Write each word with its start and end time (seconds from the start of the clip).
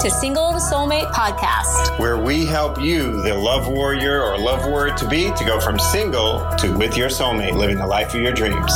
to 0.00 0.10
Single 0.10 0.54
Soulmate 0.54 1.10
Podcast, 1.12 1.98
where 1.98 2.16
we 2.16 2.46
help 2.46 2.80
you, 2.80 3.20
the 3.20 3.34
love 3.34 3.68
warrior 3.68 4.22
or 4.22 4.38
love 4.38 4.64
warrior 4.64 4.94
to 4.94 5.06
be, 5.06 5.30
to 5.32 5.44
go 5.44 5.60
from 5.60 5.78
single 5.78 6.40
to 6.56 6.74
with 6.78 6.96
your 6.96 7.10
soulmate, 7.10 7.52
living 7.52 7.76
the 7.76 7.86
life 7.86 8.14
of 8.14 8.22
your 8.22 8.32
dreams. 8.32 8.72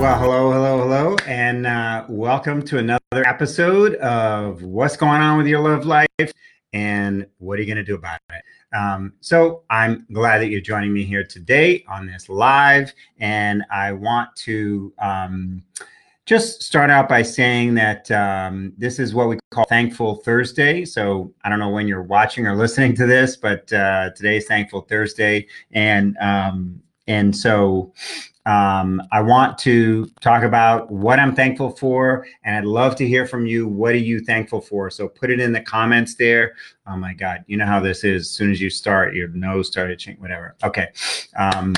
Well, 0.00 0.18
hello, 0.18 0.50
hello, 0.50 0.78
hello, 0.78 1.16
and 1.26 1.66
uh, 1.66 2.06
welcome 2.08 2.62
to 2.62 2.78
another 2.78 3.26
episode 3.26 3.96
of 3.96 4.62
What's 4.62 4.96
Going 4.96 5.20
On 5.20 5.36
with 5.36 5.48
Your 5.48 5.60
Love 5.60 5.84
Life 5.84 6.32
and 6.72 7.26
What 7.36 7.58
Are 7.58 7.62
You 7.62 7.66
Going 7.66 7.76
to 7.76 7.84
Do 7.84 7.96
About 7.96 8.20
It? 8.30 8.42
Um, 8.74 9.12
so 9.20 9.64
I'm 9.68 10.06
glad 10.14 10.38
that 10.38 10.48
you're 10.48 10.62
joining 10.62 10.94
me 10.94 11.04
here 11.04 11.24
today 11.24 11.84
on 11.86 12.06
this 12.06 12.30
live, 12.30 12.94
and 13.18 13.64
I 13.70 13.92
want 13.92 14.34
to 14.36 14.94
um, 14.98 15.62
just 16.28 16.62
start 16.62 16.90
out 16.90 17.08
by 17.08 17.22
saying 17.22 17.72
that 17.72 18.10
um, 18.10 18.74
this 18.76 18.98
is 18.98 19.14
what 19.14 19.30
we 19.30 19.38
call 19.50 19.64
Thankful 19.64 20.16
Thursday. 20.16 20.84
So 20.84 21.32
I 21.42 21.48
don't 21.48 21.58
know 21.58 21.70
when 21.70 21.88
you're 21.88 22.02
watching 22.02 22.46
or 22.46 22.54
listening 22.54 22.94
to 22.96 23.06
this, 23.06 23.34
but 23.34 23.72
uh, 23.72 24.10
today's 24.14 24.46
Thankful 24.46 24.82
Thursday, 24.82 25.46
and 25.72 26.18
um, 26.18 26.82
and 27.06 27.34
so 27.34 27.94
um, 28.44 29.00
I 29.10 29.22
want 29.22 29.56
to 29.60 30.06
talk 30.20 30.42
about 30.42 30.90
what 30.90 31.18
I'm 31.18 31.34
thankful 31.34 31.70
for, 31.70 32.26
and 32.44 32.56
I'd 32.56 32.66
love 32.66 32.94
to 32.96 33.08
hear 33.08 33.26
from 33.26 33.46
you. 33.46 33.66
What 33.66 33.94
are 33.94 33.96
you 33.96 34.20
thankful 34.20 34.60
for? 34.60 34.90
So 34.90 35.08
put 35.08 35.30
it 35.30 35.40
in 35.40 35.52
the 35.52 35.62
comments 35.62 36.16
there. 36.16 36.52
Oh 36.86 36.96
my 36.98 37.14
God, 37.14 37.42
you 37.46 37.56
know 37.56 37.64
how 37.64 37.80
this 37.80 38.04
is. 38.04 38.26
As 38.26 38.30
soon 38.30 38.50
as 38.50 38.60
you 38.60 38.68
start, 38.68 39.14
your 39.14 39.28
nose 39.28 39.68
started 39.68 39.98
changing. 39.98 40.20
Whatever. 40.20 40.56
Okay. 40.62 40.88
Um, 41.38 41.74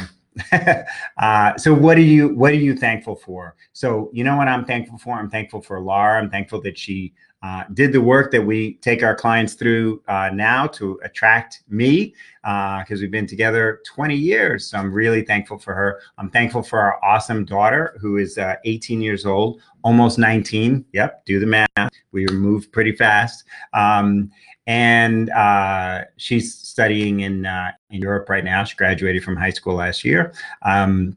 uh, 1.19 1.57
so 1.57 1.75
what 1.75 1.97
are 1.99 2.03
you 2.03 2.29
what 2.35 2.53
are 2.53 2.57
you 2.57 2.77
thankful 2.77 3.17
for? 3.17 3.57
So 3.73 4.11
you 4.13 4.25
know 4.25 4.37
what 4.37 4.49
I'm 4.49 4.65
thankful 4.65 4.99
for. 4.99 5.19
I'm 5.19 5.31
thankful 5.31 5.61
for 5.61 5.81
Laura. 5.81 6.21
I'm 6.21 6.31
thankful 6.31 6.61
that 6.63 6.79
she 6.79 7.13
uh, 7.43 7.65
did 7.73 7.91
the 7.93 8.01
work 8.01 8.31
that 8.31 8.43
we 8.43 8.75
take 8.75 9.03
our 9.03 9.15
clients 9.15 9.55
through 9.55 10.03
uh, 10.09 10.29
now 10.33 10.67
to 10.67 11.01
attract 11.03 11.63
me 11.69 12.15
because 12.43 12.85
uh, 12.91 13.01
we've 13.01 13.11
been 13.11 13.27
together 13.27 13.81
20 13.87 14.15
years. 14.15 14.67
So 14.67 14.79
I'm 14.79 14.93
really 14.93 15.23
thankful 15.23 15.59
for 15.59 15.75
her. 15.75 16.01
I'm 16.19 16.31
thankful 16.31 16.63
for 16.63 16.79
our 16.79 17.03
awesome 17.03 17.47
daughter 17.47 17.97
who 18.01 18.19
is 18.19 18.37
uh, 18.37 18.57
18 18.65 19.01
years 19.01 19.25
old, 19.25 19.63
almost 19.83 20.19
19. 20.19 20.85
Yep, 20.93 21.25
do 21.25 21.41
the 21.41 21.47
math. 21.47 21.91
We 22.13 22.27
moved 22.27 22.73
pretty 22.73 22.93
fast. 22.93 23.45
Um, 23.73 24.31
and 24.71 25.31
uh, 25.31 26.05
she's 26.17 26.55
studying 26.55 27.21
in 27.21 27.45
uh, 27.45 27.73
in 27.91 28.01
Europe 28.01 28.29
right 28.29 28.45
now. 28.45 28.63
She 28.63 28.77
graduated 28.77 29.25
from 29.25 29.37
high 29.37 29.51
school 29.51 29.75
last 29.75 30.05
year. 30.05 30.33
Um, 30.63 31.17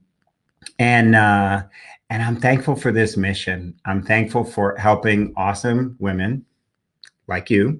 and 0.79 1.15
and 1.15 2.21
I'm 2.23 2.39
thankful 2.39 2.75
for 2.75 2.91
this 2.91 3.15
mission. 3.15 3.75
I'm 3.85 4.01
thankful 4.01 4.43
for 4.43 4.75
helping 4.77 5.33
awesome 5.37 5.95
women 5.99 6.45
like 7.27 7.51
you. 7.51 7.79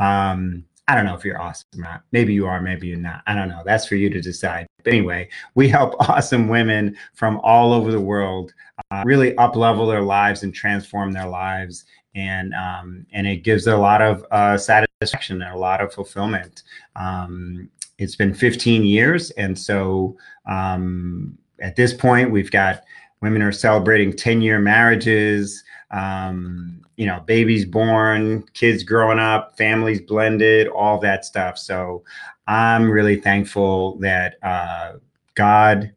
Um, 0.00 0.64
I 0.88 0.96
don't 0.96 1.04
know 1.04 1.14
if 1.14 1.24
you're 1.24 1.40
awesome 1.40 1.68
or 1.78 1.82
not. 1.82 2.02
Maybe 2.10 2.34
you 2.34 2.46
are, 2.46 2.60
maybe 2.60 2.88
you're 2.88 2.98
not. 2.98 3.22
I 3.28 3.36
don't 3.36 3.48
know. 3.48 3.62
That's 3.64 3.86
for 3.86 3.94
you 3.94 4.10
to 4.10 4.20
decide. 4.20 4.66
But 4.78 4.92
anyway, 4.92 5.28
we 5.54 5.68
help 5.68 5.94
awesome 6.08 6.48
women 6.48 6.96
from 7.14 7.40
all 7.44 7.72
over 7.72 7.92
the 7.92 8.00
world 8.00 8.52
uh, 8.90 9.02
really 9.06 9.36
up 9.36 9.54
level 9.54 9.86
their 9.86 10.02
lives 10.02 10.42
and 10.42 10.52
transform 10.52 11.12
their 11.12 11.28
lives. 11.28 11.84
And 12.14 12.54
um, 12.54 13.06
and 13.12 13.26
it 13.26 13.38
gives 13.38 13.66
a 13.66 13.76
lot 13.76 14.02
of 14.02 14.24
uh, 14.30 14.58
satisfaction 14.58 15.40
and 15.40 15.54
a 15.54 15.58
lot 15.58 15.80
of 15.80 15.92
fulfillment. 15.92 16.62
Um, 16.96 17.70
it's 17.98 18.16
been 18.16 18.34
15 18.34 18.84
years, 18.84 19.30
and 19.32 19.58
so 19.58 20.16
um, 20.46 21.38
at 21.60 21.76
this 21.76 21.94
point, 21.94 22.30
we've 22.30 22.50
got 22.50 22.82
women 23.22 23.40
are 23.40 23.52
celebrating 23.52 24.12
10 24.12 24.42
year 24.42 24.58
marriages 24.58 25.64
um, 25.92 26.82
you 26.96 27.06
know 27.06 27.20
babies 27.20 27.64
born 27.64 28.42
kids 28.54 28.82
growing 28.82 29.18
up 29.18 29.56
families 29.56 30.00
blended 30.00 30.68
all 30.68 30.98
that 30.98 31.24
stuff 31.24 31.56
so 31.56 32.02
i'm 32.46 32.90
really 32.90 33.18
thankful 33.18 33.96
that 33.98 34.36
uh, 34.42 34.94
god 35.34 35.92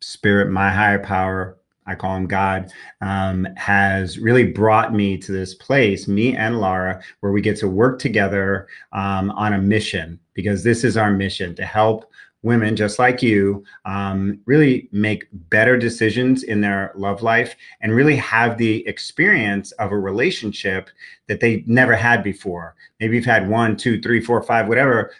spirit 0.00 0.50
my 0.50 0.70
higher 0.70 0.98
power 0.98 1.56
I 1.86 1.94
call 1.94 2.16
him 2.16 2.26
God, 2.26 2.72
um, 3.00 3.46
has 3.56 4.18
really 4.18 4.44
brought 4.44 4.94
me 4.94 5.18
to 5.18 5.32
this 5.32 5.54
place, 5.54 6.06
me 6.06 6.36
and 6.36 6.60
Lara, 6.60 7.02
where 7.20 7.32
we 7.32 7.40
get 7.40 7.56
to 7.58 7.68
work 7.68 7.98
together 7.98 8.68
um, 8.92 9.30
on 9.32 9.54
a 9.54 9.58
mission 9.58 10.18
because 10.34 10.62
this 10.62 10.84
is 10.84 10.96
our 10.96 11.10
mission 11.10 11.54
to 11.56 11.64
help 11.64 12.10
women 12.42 12.74
just 12.74 12.98
like 12.98 13.22
you 13.22 13.64
um, 13.84 14.40
really 14.46 14.88
make 14.92 15.28
better 15.32 15.76
decisions 15.76 16.42
in 16.42 16.60
their 16.60 16.92
love 16.96 17.22
life 17.22 17.54
and 17.80 17.94
really 17.94 18.16
have 18.16 18.58
the 18.58 18.86
experience 18.86 19.70
of 19.72 19.92
a 19.92 19.98
relationship 19.98 20.90
that 21.28 21.40
they 21.40 21.62
never 21.66 21.94
had 21.94 22.22
before. 22.22 22.74
Maybe 23.00 23.16
you've 23.16 23.24
had 23.24 23.48
one, 23.48 23.76
two, 23.76 24.00
three, 24.00 24.20
four, 24.20 24.42
five, 24.42 24.68
whatever 24.68 25.12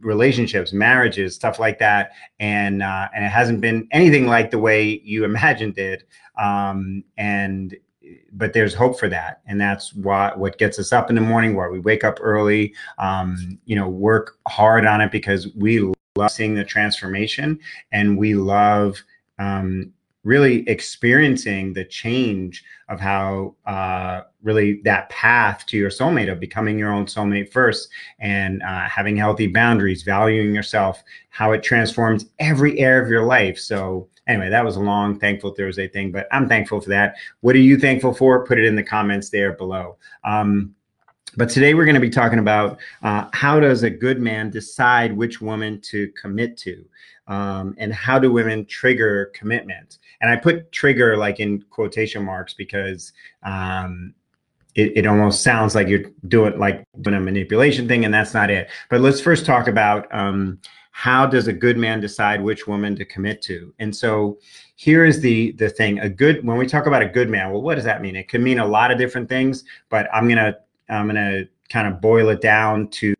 relationships, 0.00 0.72
marriages, 0.72 1.34
stuff 1.34 1.58
like 1.58 1.78
that, 1.78 2.12
and 2.38 2.82
uh, 2.82 3.08
and 3.14 3.24
it 3.24 3.28
hasn't 3.28 3.60
been 3.60 3.88
anything 3.90 4.26
like 4.26 4.50
the 4.50 4.58
way 4.58 5.00
you 5.04 5.24
imagined 5.32 5.78
it. 5.78 6.04
Um, 6.38 7.04
and 7.16 7.76
but 8.32 8.52
there's 8.52 8.74
hope 8.74 8.98
for 8.98 9.08
that. 9.08 9.40
And 9.46 9.60
that's 9.60 9.94
what 9.94 10.38
what 10.38 10.58
gets 10.58 10.78
us 10.78 10.92
up 10.92 11.10
in 11.10 11.16
the 11.16 11.20
morning 11.20 11.54
where 11.54 11.70
we 11.70 11.80
wake 11.80 12.04
up 12.04 12.18
early 12.20 12.74
um, 12.98 13.58
you 13.66 13.76
know 13.76 13.88
work 13.88 14.36
hard 14.48 14.86
on 14.86 15.00
it 15.00 15.12
because 15.12 15.48
we 15.54 15.92
love 16.16 16.30
seeing 16.30 16.54
the 16.54 16.64
transformation. 16.64 17.58
And 17.92 18.18
we 18.18 18.34
love 18.34 19.02
um, 19.38 19.92
really 20.24 20.68
experiencing 20.68 21.72
the 21.72 21.84
change 21.84 22.64
of 22.88 23.00
how 23.00 23.54
uh, 23.66 24.22
really 24.42 24.80
that 24.82 25.08
path 25.10 25.64
to 25.66 25.76
your 25.76 25.90
soulmate 25.90 26.30
of 26.30 26.40
becoming 26.40 26.78
your 26.78 26.92
own 26.92 27.06
soulmate 27.06 27.50
first 27.52 27.88
and 28.18 28.62
uh, 28.62 28.88
having 28.88 29.16
healthy 29.16 29.46
boundaries 29.46 30.02
valuing 30.02 30.54
yourself 30.54 31.02
how 31.30 31.52
it 31.52 31.62
transforms 31.62 32.26
every 32.38 32.78
area 32.78 33.02
of 33.02 33.08
your 33.08 33.24
life. 33.24 33.58
So 33.58 34.08
anyway 34.26 34.50
that 34.50 34.64
was 34.64 34.76
a 34.76 34.80
long 34.80 35.18
thankful 35.18 35.50
thursday 35.50 35.88
thing 35.88 36.12
but 36.12 36.28
i'm 36.30 36.48
thankful 36.48 36.80
for 36.80 36.90
that. 36.90 37.16
What 37.40 37.56
are 37.56 37.60
you 37.60 37.78
thankful 37.78 38.14
for? 38.14 38.44
Put 38.46 38.58
it 38.58 38.64
in 38.64 38.76
the 38.76 38.82
comments 38.82 39.30
there 39.30 39.52
below. 39.52 39.96
Um, 40.24 40.74
but 41.36 41.48
today 41.48 41.74
we're 41.74 41.84
going 41.84 41.94
to 41.94 42.00
be 42.00 42.10
talking 42.10 42.40
about 42.40 42.80
uh, 43.02 43.28
how 43.32 43.60
does 43.60 43.82
a 43.82 43.90
good 43.90 44.20
man 44.20 44.50
decide 44.50 45.16
which 45.16 45.40
woman 45.40 45.80
to 45.82 46.10
commit 46.20 46.56
to, 46.58 46.84
um, 47.28 47.74
and 47.78 47.94
how 47.94 48.18
do 48.18 48.32
women 48.32 48.66
trigger 48.66 49.30
commitment? 49.34 49.98
And 50.20 50.30
I 50.30 50.36
put 50.36 50.72
trigger 50.72 51.16
like 51.16 51.38
in 51.38 51.62
quotation 51.70 52.24
marks 52.24 52.54
because 52.54 53.12
um, 53.44 54.12
it, 54.74 54.98
it 54.98 55.06
almost 55.06 55.42
sounds 55.42 55.74
like 55.74 55.88
you're 55.88 56.10
doing 56.28 56.58
like 56.58 56.84
doing 57.00 57.16
a 57.16 57.20
manipulation 57.20 57.88
thing, 57.88 58.04
and 58.04 58.12
that's 58.12 58.34
not 58.34 58.50
it. 58.50 58.68
But 58.88 59.00
let's 59.00 59.20
first 59.20 59.46
talk 59.46 59.68
about 59.68 60.12
um, 60.14 60.60
how 60.92 61.26
does 61.26 61.48
a 61.48 61.52
good 61.52 61.76
man 61.76 62.00
decide 62.00 62.42
which 62.42 62.66
woman 62.66 62.96
to 62.96 63.04
commit 63.04 63.42
to? 63.42 63.74
And 63.78 63.94
so 63.94 64.38
here 64.76 65.04
is 65.04 65.20
the 65.20 65.52
the 65.52 65.70
thing: 65.70 65.98
a 66.00 66.08
good 66.08 66.44
when 66.44 66.56
we 66.56 66.66
talk 66.66 66.86
about 66.86 67.02
a 67.02 67.08
good 67.08 67.28
man, 67.28 67.50
well, 67.50 67.62
what 67.62 67.76
does 67.76 67.84
that 67.84 68.02
mean? 68.02 68.16
It 68.16 68.28
can 68.28 68.42
mean 68.42 68.58
a 68.58 68.66
lot 68.66 68.90
of 68.90 68.98
different 68.98 69.28
things, 69.28 69.64
but 69.88 70.08
I'm 70.12 70.28
gonna 70.28 70.56
I'm 70.88 71.08
to 71.08 71.48
kind 71.68 71.86
of 71.86 72.00
boil 72.00 72.28
it 72.28 72.40
down 72.40 72.88
to 72.88 73.14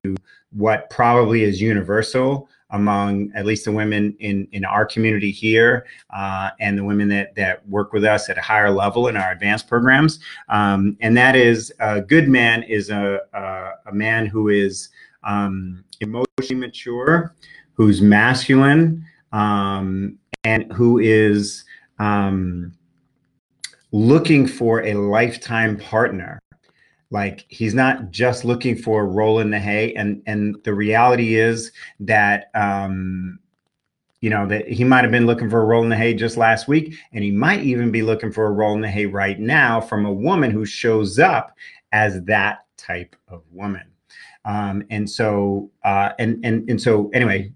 what 0.52 0.90
probably 0.90 1.44
is 1.44 1.60
universal 1.60 2.48
among 2.72 3.32
at 3.34 3.46
least 3.46 3.64
the 3.64 3.72
women 3.72 4.16
in, 4.20 4.46
in 4.52 4.64
our 4.64 4.84
community 4.84 5.30
here 5.30 5.86
uh, 6.10 6.50
and 6.60 6.78
the 6.78 6.84
women 6.84 7.08
that, 7.08 7.34
that 7.34 7.66
work 7.68 7.92
with 7.92 8.04
us 8.04 8.28
at 8.28 8.38
a 8.38 8.40
higher 8.40 8.70
level 8.70 9.08
in 9.08 9.16
our 9.16 9.32
advanced 9.32 9.68
programs. 9.68 10.20
Um, 10.48 10.96
and 11.00 11.16
that 11.16 11.36
is 11.36 11.72
a 11.80 12.00
good 12.00 12.28
man 12.28 12.62
is 12.64 12.90
a, 12.90 13.20
a, 13.32 13.70
a 13.86 13.92
man 13.92 14.26
who 14.26 14.48
is 14.48 14.88
um, 15.24 15.84
emotionally 16.00 16.54
mature, 16.54 17.34
who's 17.74 18.00
masculine, 18.00 19.04
um, 19.32 20.18
and 20.44 20.72
who 20.72 20.98
is 20.98 21.64
um, 21.98 22.72
looking 23.92 24.46
for 24.46 24.82
a 24.84 24.94
lifetime 24.94 25.76
partner 25.76 26.40
like 27.10 27.44
he's 27.48 27.74
not 27.74 28.10
just 28.10 28.44
looking 28.44 28.76
for 28.76 29.02
a 29.02 29.06
roll 29.06 29.40
in 29.40 29.50
the 29.50 29.58
hay 29.58 29.92
and 29.94 30.22
and 30.26 30.56
the 30.64 30.72
reality 30.72 31.34
is 31.34 31.72
that 31.98 32.50
um 32.54 33.38
you 34.20 34.30
know 34.30 34.46
that 34.46 34.68
he 34.68 34.84
might 34.84 35.02
have 35.02 35.10
been 35.10 35.26
looking 35.26 35.50
for 35.50 35.60
a 35.60 35.64
roll 35.64 35.82
in 35.82 35.88
the 35.88 35.96
hay 35.96 36.14
just 36.14 36.36
last 36.36 36.68
week 36.68 36.94
and 37.12 37.24
he 37.24 37.30
might 37.30 37.60
even 37.60 37.90
be 37.90 38.02
looking 38.02 38.32
for 38.32 38.46
a 38.46 38.52
roll 38.52 38.74
in 38.74 38.80
the 38.80 38.88
hay 38.88 39.06
right 39.06 39.40
now 39.40 39.80
from 39.80 40.06
a 40.06 40.12
woman 40.12 40.50
who 40.50 40.64
shows 40.64 41.18
up 41.18 41.56
as 41.92 42.22
that 42.24 42.64
type 42.76 43.16
of 43.28 43.42
woman. 43.50 43.86
Um 44.44 44.84
and 44.90 45.08
so 45.08 45.70
uh 45.84 46.12
and 46.18 46.44
and 46.44 46.68
and 46.70 46.80
so 46.80 47.10
anyway 47.12 47.52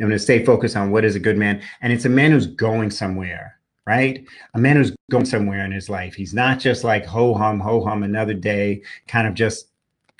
i'm 0.00 0.06
going 0.06 0.10
to 0.10 0.18
stay 0.18 0.44
focused 0.44 0.76
on 0.76 0.92
what 0.92 1.04
is 1.04 1.16
a 1.16 1.20
good 1.20 1.36
man 1.36 1.60
and 1.80 1.92
it's 1.92 2.04
a 2.04 2.08
man 2.08 2.30
who's 2.30 2.46
going 2.46 2.90
somewhere 2.90 3.57
right? 3.88 4.22
A 4.52 4.58
man 4.58 4.76
who's 4.76 4.94
going 5.10 5.24
somewhere 5.24 5.64
in 5.64 5.72
his 5.72 5.88
life. 5.88 6.14
He's 6.14 6.34
not 6.34 6.60
just 6.60 6.84
like 6.84 7.06
ho 7.06 7.32
hum, 7.32 7.58
ho 7.58 7.82
hum, 7.82 8.02
another 8.02 8.34
day, 8.34 8.82
kind 9.06 9.26
of 9.26 9.32
just 9.32 9.68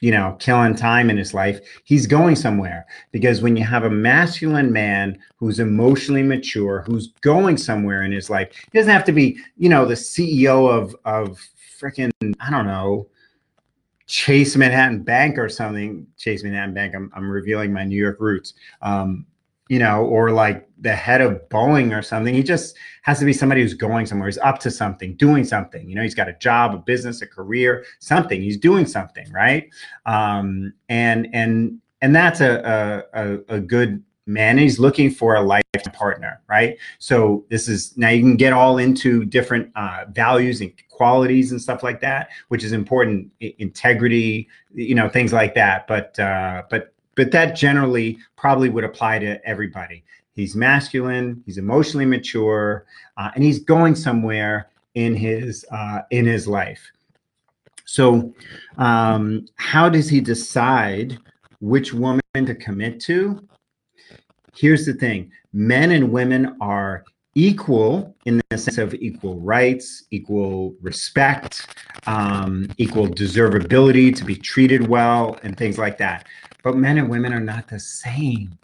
you 0.00 0.12
know, 0.12 0.36
killing 0.38 0.76
time 0.76 1.10
in 1.10 1.16
his 1.16 1.34
life. 1.34 1.60
He's 1.84 2.06
going 2.06 2.36
somewhere 2.36 2.86
because 3.10 3.42
when 3.42 3.56
you 3.56 3.64
have 3.64 3.82
a 3.82 3.90
masculine 3.90 4.72
man 4.72 5.18
who's 5.36 5.58
emotionally 5.58 6.22
mature, 6.22 6.84
who's 6.86 7.08
going 7.20 7.56
somewhere 7.56 8.04
in 8.04 8.12
his 8.12 8.30
life, 8.30 8.48
he 8.54 8.78
doesn't 8.78 8.92
have 8.92 9.04
to 9.06 9.12
be, 9.12 9.36
you 9.56 9.68
know, 9.68 9.84
the 9.84 9.94
CEO 9.94 10.70
of 10.70 10.96
of 11.04 11.38
freaking 11.78 12.10
I 12.40 12.50
don't 12.50 12.66
know, 12.66 13.08
Chase 14.06 14.56
Manhattan 14.56 15.02
Bank 15.02 15.36
or 15.36 15.50
something. 15.50 16.06
Chase 16.16 16.42
Manhattan 16.42 16.72
Bank. 16.72 16.94
I'm 16.94 17.12
I'm 17.14 17.28
revealing 17.28 17.72
my 17.72 17.84
New 17.84 18.00
York 18.00 18.16
roots. 18.18 18.54
Um, 18.80 19.26
you 19.68 19.78
know, 19.78 20.04
or 20.04 20.30
like 20.30 20.68
the 20.80 20.94
head 20.94 21.20
of 21.20 21.40
Boeing 21.48 21.96
or 21.96 22.02
something. 22.02 22.34
He 22.34 22.42
just 22.42 22.76
has 23.02 23.18
to 23.18 23.24
be 23.24 23.32
somebody 23.32 23.62
who's 23.62 23.74
going 23.74 24.06
somewhere. 24.06 24.28
He's 24.28 24.38
up 24.38 24.58
to 24.60 24.70
something, 24.70 25.14
doing 25.16 25.44
something. 25.44 25.88
You 25.88 25.96
know, 25.96 26.02
he's 26.02 26.14
got 26.14 26.28
a 26.28 26.34
job, 26.34 26.74
a 26.74 26.78
business, 26.78 27.22
a 27.22 27.26
career, 27.26 27.84
something. 27.98 28.40
He's 28.40 28.56
doing 28.56 28.86
something, 28.86 29.30
right? 29.32 29.68
Um, 30.06 30.72
and 30.88 31.28
and 31.32 31.78
and 32.00 32.14
that's 32.14 32.40
a 32.40 33.04
a, 33.12 33.56
a 33.56 33.60
good 33.60 34.02
man. 34.26 34.58
He's 34.58 34.78
looking 34.78 35.10
for 35.10 35.34
a 35.34 35.42
life 35.42 35.62
partner, 35.92 36.40
right? 36.48 36.76
So 36.98 37.44
this 37.48 37.66
is 37.66 37.96
now 37.96 38.10
you 38.10 38.20
can 38.20 38.36
get 38.36 38.52
all 38.52 38.78
into 38.78 39.24
different 39.24 39.72
uh, 39.74 40.04
values 40.10 40.60
and 40.60 40.72
qualities 40.90 41.50
and 41.50 41.60
stuff 41.60 41.82
like 41.82 42.00
that, 42.00 42.28
which 42.48 42.62
is 42.62 42.72
important. 42.72 43.30
I- 43.42 43.54
integrity, 43.58 44.48
you 44.74 44.94
know, 44.94 45.08
things 45.08 45.32
like 45.32 45.54
that. 45.54 45.86
But 45.86 46.18
uh, 46.18 46.62
but 46.70 46.94
but 47.18 47.32
that 47.32 47.56
generally 47.56 48.16
probably 48.36 48.68
would 48.68 48.84
apply 48.84 49.18
to 49.18 49.44
everybody. 49.44 50.04
He's 50.34 50.54
masculine, 50.54 51.42
he's 51.44 51.58
emotionally 51.58 52.06
mature, 52.06 52.86
uh, 53.16 53.30
and 53.34 53.42
he's 53.42 53.58
going 53.58 53.96
somewhere 53.96 54.70
in 54.94 55.16
his 55.16 55.66
uh, 55.72 56.02
in 56.12 56.26
his 56.26 56.46
life. 56.46 56.80
So, 57.86 58.32
um, 58.76 59.46
how 59.56 59.88
does 59.88 60.08
he 60.08 60.20
decide 60.20 61.18
which 61.60 61.92
woman 61.92 62.20
to 62.34 62.54
commit 62.54 63.00
to? 63.00 63.44
Here's 64.54 64.86
the 64.86 64.94
thing: 64.94 65.32
men 65.52 65.90
and 65.90 66.12
women 66.12 66.56
are 66.60 67.02
equal 67.34 68.14
in 68.26 68.40
the 68.50 68.58
sense 68.58 68.78
of 68.78 68.94
equal 68.94 69.40
rights, 69.40 70.04
equal 70.12 70.76
respect, 70.80 71.66
um, 72.06 72.68
equal 72.76 73.08
deservability 73.08 74.14
to 74.14 74.24
be 74.24 74.36
treated 74.36 74.86
well, 74.86 75.36
and 75.42 75.56
things 75.56 75.78
like 75.78 75.98
that 75.98 76.28
but 76.62 76.76
men 76.76 76.98
and 76.98 77.08
women 77.08 77.32
are 77.32 77.40
not 77.40 77.68
the 77.68 77.80
same. 77.80 78.58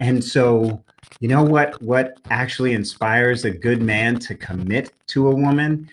And 0.00 0.22
so, 0.22 0.82
you 1.20 1.28
know 1.28 1.42
what 1.42 1.80
what 1.82 2.18
actually 2.30 2.72
inspires 2.72 3.44
a 3.44 3.50
good 3.50 3.82
man 3.82 4.18
to 4.20 4.34
commit 4.34 4.92
to 5.08 5.28
a 5.28 5.34
woman 5.34 5.88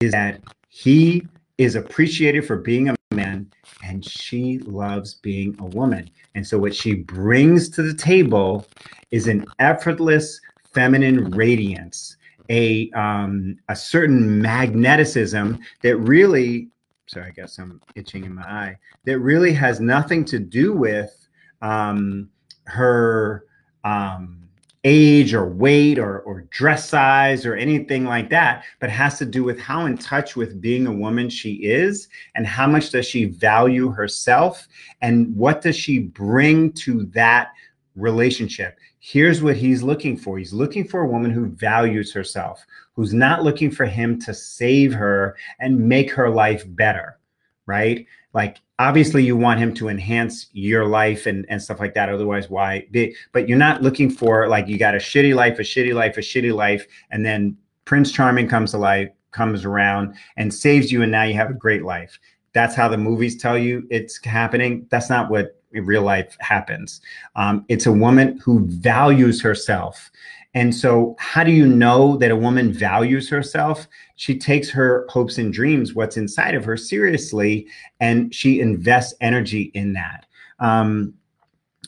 is 0.00 0.12
that 0.12 0.40
he 0.68 1.26
is 1.58 1.76
appreciated 1.76 2.46
for 2.46 2.56
being 2.56 2.88
a 2.88 2.96
man 3.12 3.50
and 3.84 4.04
she 4.04 4.58
loves 4.60 5.14
being 5.14 5.54
a 5.58 5.66
woman. 5.66 6.10
And 6.34 6.46
so 6.46 6.58
what 6.58 6.74
she 6.74 6.94
brings 6.94 7.68
to 7.70 7.82
the 7.82 7.94
table 7.94 8.66
is 9.10 9.28
an 9.28 9.44
effortless 9.58 10.40
feminine 10.72 11.30
radiance, 11.30 12.16
a 12.48 12.90
um, 12.92 13.56
a 13.68 13.76
certain 13.76 14.42
magneticism 14.42 15.58
that 15.82 15.96
really 15.98 16.68
sorry, 17.06 17.26
I 17.26 17.30
got 17.30 17.50
some 17.50 17.80
itching 17.94 18.24
in 18.24 18.34
my 18.34 18.42
eye, 18.42 18.76
that 19.04 19.18
really 19.18 19.52
has 19.52 19.80
nothing 19.80 20.24
to 20.26 20.38
do 20.38 20.72
with 20.72 21.28
um, 21.60 22.30
her 22.64 23.46
um, 23.84 24.48
age 24.84 25.32
or 25.32 25.46
weight 25.46 25.98
or, 25.98 26.20
or 26.20 26.42
dress 26.50 26.88
size 26.88 27.46
or 27.46 27.54
anything 27.54 28.04
like 28.04 28.28
that, 28.30 28.64
but 28.80 28.90
has 28.90 29.18
to 29.18 29.24
do 29.24 29.44
with 29.44 29.58
how 29.58 29.86
in 29.86 29.96
touch 29.96 30.34
with 30.34 30.60
being 30.60 30.86
a 30.86 30.92
woman 30.92 31.28
she 31.30 31.52
is 31.54 32.08
and 32.34 32.46
how 32.46 32.66
much 32.66 32.90
does 32.90 33.06
she 33.06 33.26
value 33.26 33.90
herself 33.90 34.66
and 35.00 35.34
what 35.36 35.60
does 35.60 35.76
she 35.76 36.00
bring 36.00 36.72
to 36.72 37.04
that 37.06 37.52
relationship. 37.94 38.78
Here's 38.98 39.42
what 39.42 39.56
he's 39.56 39.82
looking 39.82 40.16
for. 40.16 40.38
He's 40.38 40.52
looking 40.52 40.86
for 40.86 41.02
a 41.02 41.08
woman 41.08 41.30
who 41.30 41.46
values 41.46 42.12
herself, 42.12 42.64
who's 42.94 43.14
not 43.14 43.42
looking 43.42 43.70
for 43.70 43.86
him 43.86 44.18
to 44.20 44.34
save 44.34 44.92
her 44.92 45.36
and 45.60 45.88
make 45.88 46.10
her 46.12 46.30
life 46.30 46.64
better, 46.68 47.18
right? 47.66 48.06
Like 48.34 48.58
obviously 48.78 49.24
you 49.24 49.36
want 49.36 49.60
him 49.60 49.72
to 49.74 49.88
enhance 49.88 50.48
your 50.52 50.86
life 50.86 51.26
and, 51.26 51.46
and 51.48 51.62
stuff 51.62 51.80
like 51.80 51.94
that. 51.94 52.08
Otherwise, 52.08 52.50
why? 52.50 52.86
But 53.32 53.48
you're 53.48 53.58
not 53.58 53.82
looking 53.82 54.10
for 54.10 54.48
like 54.48 54.68
you 54.68 54.78
got 54.78 54.94
a 54.94 54.98
shitty 54.98 55.34
life, 55.34 55.58
a 55.58 55.62
shitty 55.62 55.94
life, 55.94 56.16
a 56.16 56.20
shitty 56.20 56.54
life, 56.54 56.86
and 57.10 57.24
then 57.24 57.56
Prince 57.84 58.12
Charming 58.12 58.48
comes 58.48 58.72
to 58.72 58.78
life, 58.78 59.10
comes 59.30 59.64
around 59.64 60.14
and 60.36 60.52
saves 60.52 60.92
you, 60.92 61.02
and 61.02 61.12
now 61.12 61.22
you 61.22 61.34
have 61.34 61.50
a 61.50 61.54
great 61.54 61.84
life. 61.84 62.18
That's 62.52 62.74
how 62.74 62.88
the 62.88 62.98
movies 62.98 63.40
tell 63.40 63.56
you 63.56 63.86
it's 63.90 64.22
happening. 64.24 64.86
That's 64.90 65.08
not 65.08 65.30
what 65.30 65.62
real 65.72 66.02
life 66.02 66.36
happens. 66.40 67.00
Um, 67.34 67.64
it's 67.68 67.86
a 67.86 67.92
woman 67.92 68.38
who 68.38 68.66
values 68.66 69.40
herself. 69.40 70.10
And 70.54 70.74
so, 70.74 71.16
how 71.18 71.44
do 71.44 71.50
you 71.50 71.66
know 71.66 72.16
that 72.18 72.30
a 72.30 72.36
woman 72.36 72.72
values 72.72 73.28
herself? 73.28 73.86
She 74.16 74.38
takes 74.38 74.68
her 74.70 75.06
hopes 75.08 75.38
and 75.38 75.52
dreams, 75.52 75.94
what's 75.94 76.18
inside 76.18 76.54
of 76.54 76.64
her, 76.64 76.76
seriously, 76.76 77.66
and 78.00 78.34
she 78.34 78.60
invests 78.60 79.14
energy 79.20 79.70
in 79.74 79.94
that. 79.94 80.26
Um, 80.58 81.14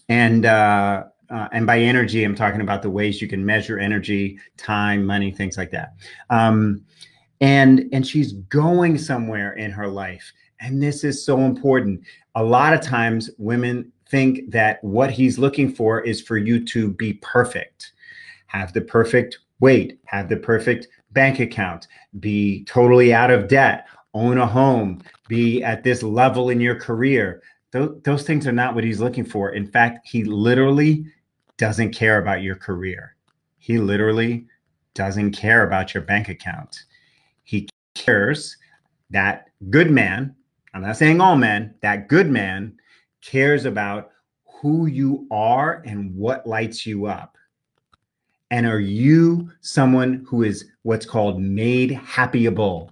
and 0.09 0.47
uh, 0.47 1.05
uh, 1.31 1.49
and 1.53 1.67
by 1.67 1.79
energy, 1.79 2.25
I'm 2.25 2.35
talking 2.35 2.63
about 2.63 2.83
the 2.83 2.91
ways 2.91 3.21
you 3.21 3.29
can 3.29 3.45
measure 3.45 3.79
energy, 3.79 4.39
time, 4.57 5.05
money, 5.05 5.31
things 5.31 5.59
like 5.59 5.71
that. 5.73 5.95
Um, 6.31 6.85
and 7.41 7.89
and 7.93 8.07
she's 8.07 8.33
going 8.33 8.97
somewhere 8.97 9.53
in 9.55 9.71
her 9.73 9.89
life, 9.89 10.33
and 10.61 10.83
this 10.83 11.05
is 11.05 11.25
so 11.25 11.41
important. 11.41 12.01
A 12.35 12.43
lot 12.43 12.73
of 12.73 12.81
times, 12.81 13.31
women 13.37 13.93
think 14.09 14.51
that 14.51 14.83
what 14.83 15.11
he's 15.11 15.39
looking 15.39 15.71
for 15.71 16.01
is 16.01 16.21
for 16.23 16.39
you 16.39 16.65
to 16.67 16.91
be 16.93 17.15
perfect 17.15 17.93
have 18.55 18.73
the 18.73 18.81
perfect 18.81 19.41
weight, 19.61 19.99
have 20.05 20.29
the 20.29 20.37
perfect 20.37 20.87
bank 21.11 21.41
account, 21.41 21.89
be 22.21 22.65
totally 22.65 23.13
out 23.13 23.31
of 23.31 23.49
debt, 23.49 23.87
own 24.15 24.39
a 24.39 24.47
home, 24.47 25.03
be 25.29 25.63
at 25.63 25.83
this 25.83 26.03
level 26.03 26.51
in 26.51 26.61
your 26.61 26.77
career. 26.77 27.43
Those, 27.73 28.01
those 28.05 28.23
things 28.23 28.47
are 28.47 28.53
not 28.53 28.75
what 28.75 28.85
he's 28.85 29.01
looking 29.01 29.25
for. 29.25 29.51
In 29.51 29.67
fact, 29.67 30.07
he 30.07 30.23
literally 30.23 31.05
doesn't 31.57 31.93
care 31.93 32.19
about 32.19 32.43
your 32.43 32.55
career. 32.55 33.17
He 33.59 33.79
literally 33.79 34.47
doesn't 34.95 35.33
care 35.33 35.67
about 35.67 35.93
your 35.93 36.05
bank 36.05 36.29
account. 36.29 36.85
He 37.43 37.69
cares 37.97 38.57
that 39.11 39.49
good 39.71 39.91
man, 39.91 40.35
I'm 40.73 40.83
not 40.83 40.97
saying 40.97 41.21
all 41.21 41.37
men, 41.37 41.75
that 41.83 42.09
good 42.09 42.31
man 42.31 42.79
cares 43.21 43.65
about 43.65 44.11
who 44.61 44.87
you 44.87 45.27
are 45.33 45.83
and 45.85 46.15
what 46.15 46.47
lights 46.47 46.87
you 46.87 47.07
up. 47.07 47.37
And 48.55 48.67
are 48.67 48.79
you 48.79 49.51
someone 49.63 50.25
who 50.29 50.45
is 50.45 50.67
what's 50.85 51.07
called 51.07 51.41
made 51.41 51.91
happyable? 51.91 52.89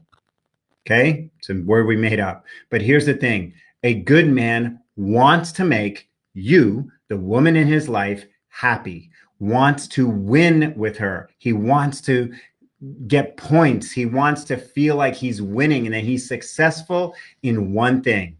Okay, 0.80 1.30
it's 1.38 1.50
a 1.50 1.54
word 1.54 1.86
we 1.86 1.94
made 1.94 2.18
up. 2.18 2.44
But 2.68 2.82
here's 2.82 3.06
the 3.06 3.14
thing 3.14 3.54
a 3.84 3.94
good 3.94 4.28
man 4.28 4.80
wants 4.96 5.52
to 5.52 5.64
make 5.64 6.08
you, 6.34 6.90
the 7.06 7.16
woman 7.16 7.54
in 7.54 7.68
his 7.68 7.88
life, 7.88 8.26
happy, 8.48 9.08
wants 9.38 9.86
to 9.88 10.08
win 10.08 10.74
with 10.76 10.96
her. 10.96 11.30
He 11.38 11.52
wants 11.52 12.00
to 12.00 12.34
get 13.06 13.36
points. 13.36 13.92
He 13.92 14.04
wants 14.04 14.42
to 14.46 14.56
feel 14.56 14.96
like 14.96 15.14
he's 15.14 15.40
winning 15.40 15.86
and 15.86 15.94
that 15.94 16.02
he's 16.02 16.26
successful 16.26 17.14
in 17.44 17.72
one 17.72 18.02
thing 18.02 18.36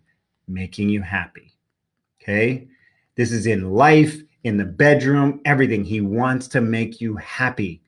making 0.48 0.88
you 0.88 1.02
happy. 1.02 1.54
Okay, 2.20 2.66
this 3.14 3.30
is 3.30 3.46
in 3.46 3.70
life, 3.70 4.20
in 4.44 4.56
the 4.56 4.64
bedroom, 4.64 5.40
everything. 5.44 5.84
He 5.84 6.00
wants 6.00 6.48
to 6.48 6.60
make 6.60 7.00
you 7.00 7.16
happy. 7.16 7.82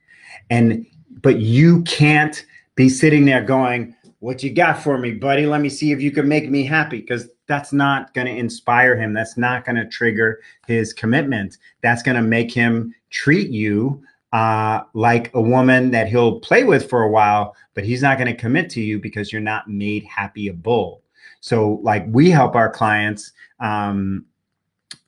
And 0.49 0.85
but 1.21 1.39
you 1.39 1.81
can't 1.83 2.45
be 2.75 2.89
sitting 2.89 3.25
there 3.25 3.43
going, 3.43 3.95
"What 4.19 4.43
you 4.43 4.53
got 4.53 4.81
for 4.81 4.97
me, 4.97 5.13
buddy? 5.13 5.45
Let 5.45 5.61
me 5.61 5.69
see 5.69 5.91
if 5.91 6.01
you 6.01 6.11
can 6.11 6.27
make 6.27 6.49
me 6.49 6.63
happy." 6.63 6.99
Because 7.01 7.29
that's 7.47 7.71
not 7.71 8.13
going 8.13 8.27
to 8.27 8.35
inspire 8.35 8.95
him. 8.95 9.13
That's 9.13 9.37
not 9.37 9.65
going 9.65 9.75
to 9.75 9.87
trigger 9.87 10.39
his 10.67 10.93
commitment. 10.93 11.57
That's 11.81 12.01
going 12.01 12.15
to 12.15 12.23
make 12.23 12.51
him 12.51 12.93
treat 13.09 13.49
you 13.49 14.03
uh, 14.33 14.83
like 14.93 15.33
a 15.33 15.41
woman 15.41 15.91
that 15.91 16.07
he'll 16.09 16.39
play 16.41 16.65
with 16.65 16.89
for 16.89 17.03
a 17.03 17.09
while, 17.09 17.55
but 17.73 17.85
he's 17.85 18.01
not 18.01 18.17
going 18.17 18.27
to 18.27 18.35
commit 18.35 18.69
to 18.71 18.81
you 18.81 18.99
because 18.99 19.31
you're 19.31 19.41
not 19.41 19.69
made 19.69 20.05
happyable. 20.05 20.99
So, 21.39 21.79
like, 21.83 22.05
we 22.09 22.31
help 22.31 22.55
our 22.55 22.69
clients 22.69 23.31
um, 23.61 24.25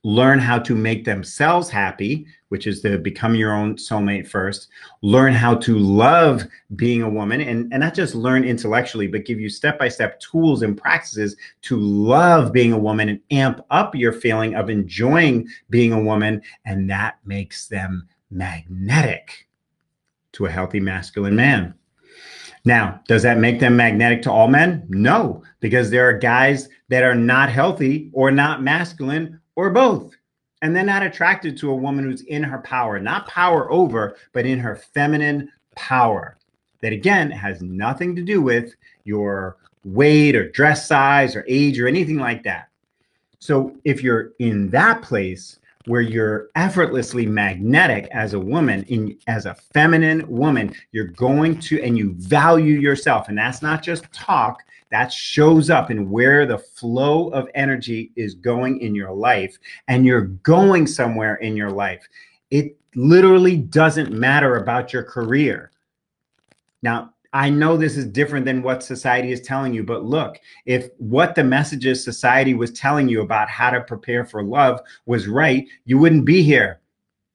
learn 0.08 0.40
how 0.40 0.58
to 0.58 0.74
make 0.74 1.04
themselves 1.04 1.70
happy, 1.70 2.26
which 2.48 2.66
is 2.66 2.80
to 2.80 2.98
become 2.98 3.36
your 3.36 3.54
own 3.54 3.76
soulmate 3.76 4.26
first, 4.26 4.70
learn 5.02 5.34
how 5.34 5.54
to 5.54 5.78
love 5.78 6.48
being 6.78 7.02
a 7.02 7.10
woman, 7.10 7.42
and, 7.42 7.70
and 7.74 7.82
not 7.82 7.94
just 7.94 8.16
learn 8.16 8.46
intellectually, 8.46 9.08
but 9.08 9.26
give 9.26 9.38
you 9.38 9.50
step 9.50 9.78
by 9.78 9.90
step 9.90 10.18
tools 10.22 10.62
and 10.62 10.78
practices 10.78 11.36
to 11.62 11.78
love 11.78 12.54
being 12.54 12.72
a 12.72 12.78
woman 12.78 13.10
and 13.10 13.20
amp 13.32 13.60
up 13.70 13.94
your 13.96 14.14
feeling 14.14 14.56
of 14.56 14.70
enjoying 14.70 15.46
being 15.70 15.92
a 15.92 16.02
woman. 16.02 16.42
And 16.64 16.90
that 16.90 17.18
makes 17.26 17.68
them 17.68 18.08
magnetic 18.32 19.50
to 20.32 20.46
a 20.46 20.50
healthy 20.50 20.80
masculine 20.80 21.36
man. 21.36 21.74
Now, 22.64 23.02
does 23.10 23.24
that 23.24 23.40
make 23.40 23.60
them 23.60 23.76
magnetic 23.76 24.22
to 24.22 24.32
all 24.32 24.48
men? 24.48 24.86
No, 24.88 25.44
because 25.60 25.90
there 25.90 26.08
are 26.08 26.18
guys 26.18 26.70
that 26.88 27.04
are 27.04 27.16
not 27.16 27.50
healthy 27.50 28.10
or 28.14 28.32
not 28.32 28.64
masculine 28.64 29.42
or 29.58 29.72
both. 29.72 30.16
And 30.62 30.74
they're 30.74 30.86
not 30.86 31.04
attracted 31.04 31.58
to 31.58 31.72
a 31.72 31.76
woman 31.76 32.06
who's 32.06 32.22
in 32.22 32.44
her 32.44 32.60
power, 32.60 33.00
not 33.00 33.28
power 33.28 33.70
over, 33.70 34.16
but 34.32 34.46
in 34.46 34.60
her 34.60 34.78
feminine 34.78 35.52
power. 35.76 36.38
That 36.82 36.94
again 36.94 37.30
has 37.32 37.62
nothing 37.62 38.16
to 38.16 38.22
do 38.22 38.42
with 38.42 38.76
your 39.04 39.58
weight 39.84 40.36
or 40.36 40.50
dress 40.50 40.88
size 40.88 41.36
or 41.36 41.44
age 41.48 41.80
or 41.80 41.88
anything 41.88 42.18
like 42.18 42.44
that. 42.44 42.70
So 43.40 43.76
if 43.84 44.04
you're 44.04 44.32
in 44.40 44.70
that 44.70 45.02
place 45.02 45.60
where 45.88 46.02
you're 46.02 46.50
effortlessly 46.56 47.26
magnetic 47.26 48.08
as 48.12 48.34
a 48.34 48.40
woman 48.40 48.84
in 48.84 49.18
as 49.28 49.46
a 49.46 49.56
feminine 49.74 50.28
woman, 50.28 50.74
you're 50.92 51.08
going 51.08 51.58
to 51.62 51.82
and 51.82 51.98
you 51.98 52.14
value 52.18 52.78
yourself 52.80 53.30
and 53.30 53.38
that's 53.38 53.62
not 53.62 53.82
just 53.82 54.12
talk, 54.12 54.64
that 54.92 55.12
shows 55.12 55.70
up 55.70 55.90
in 55.90 56.10
where 56.10 56.46
the 56.46 56.58
flow 56.58 57.30
of 57.30 57.50
energy 57.56 58.12
is 58.16 58.34
going 58.36 58.80
in 58.82 58.94
your 58.94 59.12
life 59.12 59.58
and 59.88 60.06
you're 60.06 60.28
going 60.44 60.86
somewhere 60.86 61.36
in 61.36 61.56
your 61.56 61.72
life. 61.72 62.06
It 62.52 62.78
literally 62.96 63.56
doesn't 63.58 64.12
matter 64.12 64.58
about 64.58 64.92
your 64.92 65.04
career. 65.04 65.72
Now, 66.82 67.14
I 67.34 67.50
know 67.50 67.78
this 67.78 67.98
is 67.98 68.06
different 68.06 68.46
than 68.46 68.64
what 68.64 68.84
society 68.84 69.32
is 69.32 69.42
telling 69.42 69.74
you, 69.74 69.84
but 69.84 70.06
look, 70.06 70.40
if 70.66 70.90
what 70.98 71.36
the 71.36 71.44
messages 71.44 72.04
society 72.04 72.54
was 72.54 72.72
telling 72.72 73.08
you 73.10 73.22
about 73.22 73.50
how 73.50 73.70
to 73.70 73.82
prepare 73.82 74.26
for 74.26 74.44
love 74.44 74.80
was 75.06 75.28
right, 75.28 75.68
you 75.86 75.98
wouldn't 75.98 76.26
be 76.26 76.42
here 76.42 76.80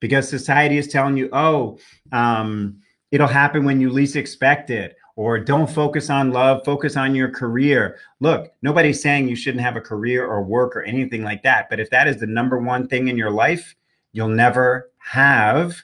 because 0.01 0.29
society 0.29 0.79
is 0.79 0.89
telling 0.89 1.17
you, 1.17 1.29
oh, 1.33 1.79
um, 2.11 2.81
it'll 3.11 3.27
happen 3.27 3.65
when 3.65 3.81
you 3.81 3.91
least 3.91 4.17
expect 4.17 4.71
it 4.71 4.97
or 5.17 5.39
don't 5.39 5.71
focus 5.71 6.11
on 6.11 6.33
love, 6.33 6.65
focus 6.65 6.97
on 6.97 7.15
your 7.15 7.29
career. 7.29 7.99
Look, 8.21 8.53
nobody's 8.63 9.03
saying 9.03 9.29
you 9.29 9.37
shouldn't 9.37 9.63
have 9.63 9.77
a 9.77 9.81
career 9.81 10.27
or 10.27 10.43
work 10.43 10.75
or 10.75 10.83
anything 10.83 11.23
like 11.23 11.43
that. 11.43 11.69
But 11.69 11.81
if 11.81 11.91
that 11.91 12.09
is 12.09 12.19
the 12.19 12.27
number 12.27 12.59
one 12.59 12.89
thing 12.89 13.09
in 13.09 13.19
your 13.19 13.31
life, 13.31 13.75
you'll 14.13 14.29
never 14.29 14.91
have 14.99 15.77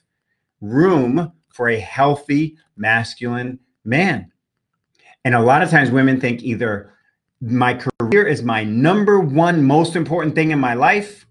room 0.60 1.32
for 1.50 1.68
a 1.68 1.78
healthy 1.78 2.56
masculine 2.76 3.58
man. 3.88 4.30
And 5.24 5.34
a 5.34 5.40
lot 5.40 5.62
of 5.62 5.70
times 5.70 5.90
women 5.90 6.20
think 6.20 6.42
either 6.42 6.92
my 7.40 7.74
career 7.74 8.26
is 8.26 8.42
my 8.42 8.64
number 8.64 9.18
one 9.18 9.64
most 9.64 9.96
important 9.96 10.34
thing 10.34 10.50
in 10.50 10.58
my 10.58 10.74
life 10.74 11.26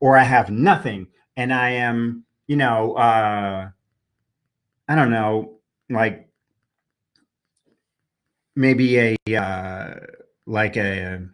or 0.00 0.16
I 0.16 0.24
have 0.24 0.50
nothing 0.50 1.08
and 1.36 1.52
I 1.52 1.70
am, 1.70 2.24
you 2.46 2.56
know, 2.56 2.94
uh, 2.94 3.68
I 4.88 4.94
don't 4.94 5.10
know, 5.10 5.58
like 5.90 6.28
maybe 8.56 8.98
a 8.98 9.16
uh, 9.36 9.94
like 10.46 10.76
a 10.76 11.26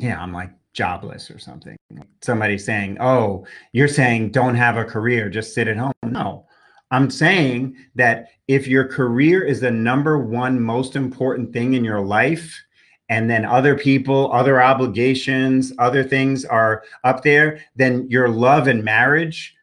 yeah 0.00 0.20
i'm 0.20 0.32
like 0.32 0.50
jobless 0.72 1.30
or 1.30 1.38
something. 1.38 1.76
Somebody 2.20 2.58
saying 2.58 2.96
oh 3.00 3.46
you're 3.72 3.86
saying 3.86 4.30
don't 4.30 4.56
have 4.56 4.76
a 4.76 4.84
career 4.84 5.28
just 5.28 5.54
sit 5.54 5.68
at 5.68 5.76
home. 5.76 5.92
No 6.02 6.46
i'm 6.94 7.10
saying 7.10 7.76
that 7.94 8.28
if 8.48 8.66
your 8.66 8.86
career 8.86 9.42
is 9.42 9.60
the 9.60 9.70
number 9.70 10.18
one 10.18 10.60
most 10.60 10.96
important 10.96 11.52
thing 11.52 11.74
in 11.74 11.84
your 11.84 12.00
life 12.00 12.62
and 13.08 13.28
then 13.28 13.44
other 13.44 13.76
people 13.76 14.32
other 14.32 14.62
obligations 14.62 15.72
other 15.78 16.02
things 16.02 16.44
are 16.44 16.82
up 17.04 17.22
there 17.22 17.60
then 17.76 18.06
your 18.08 18.28
love 18.28 18.68
and 18.68 18.84
marriage 18.84 19.54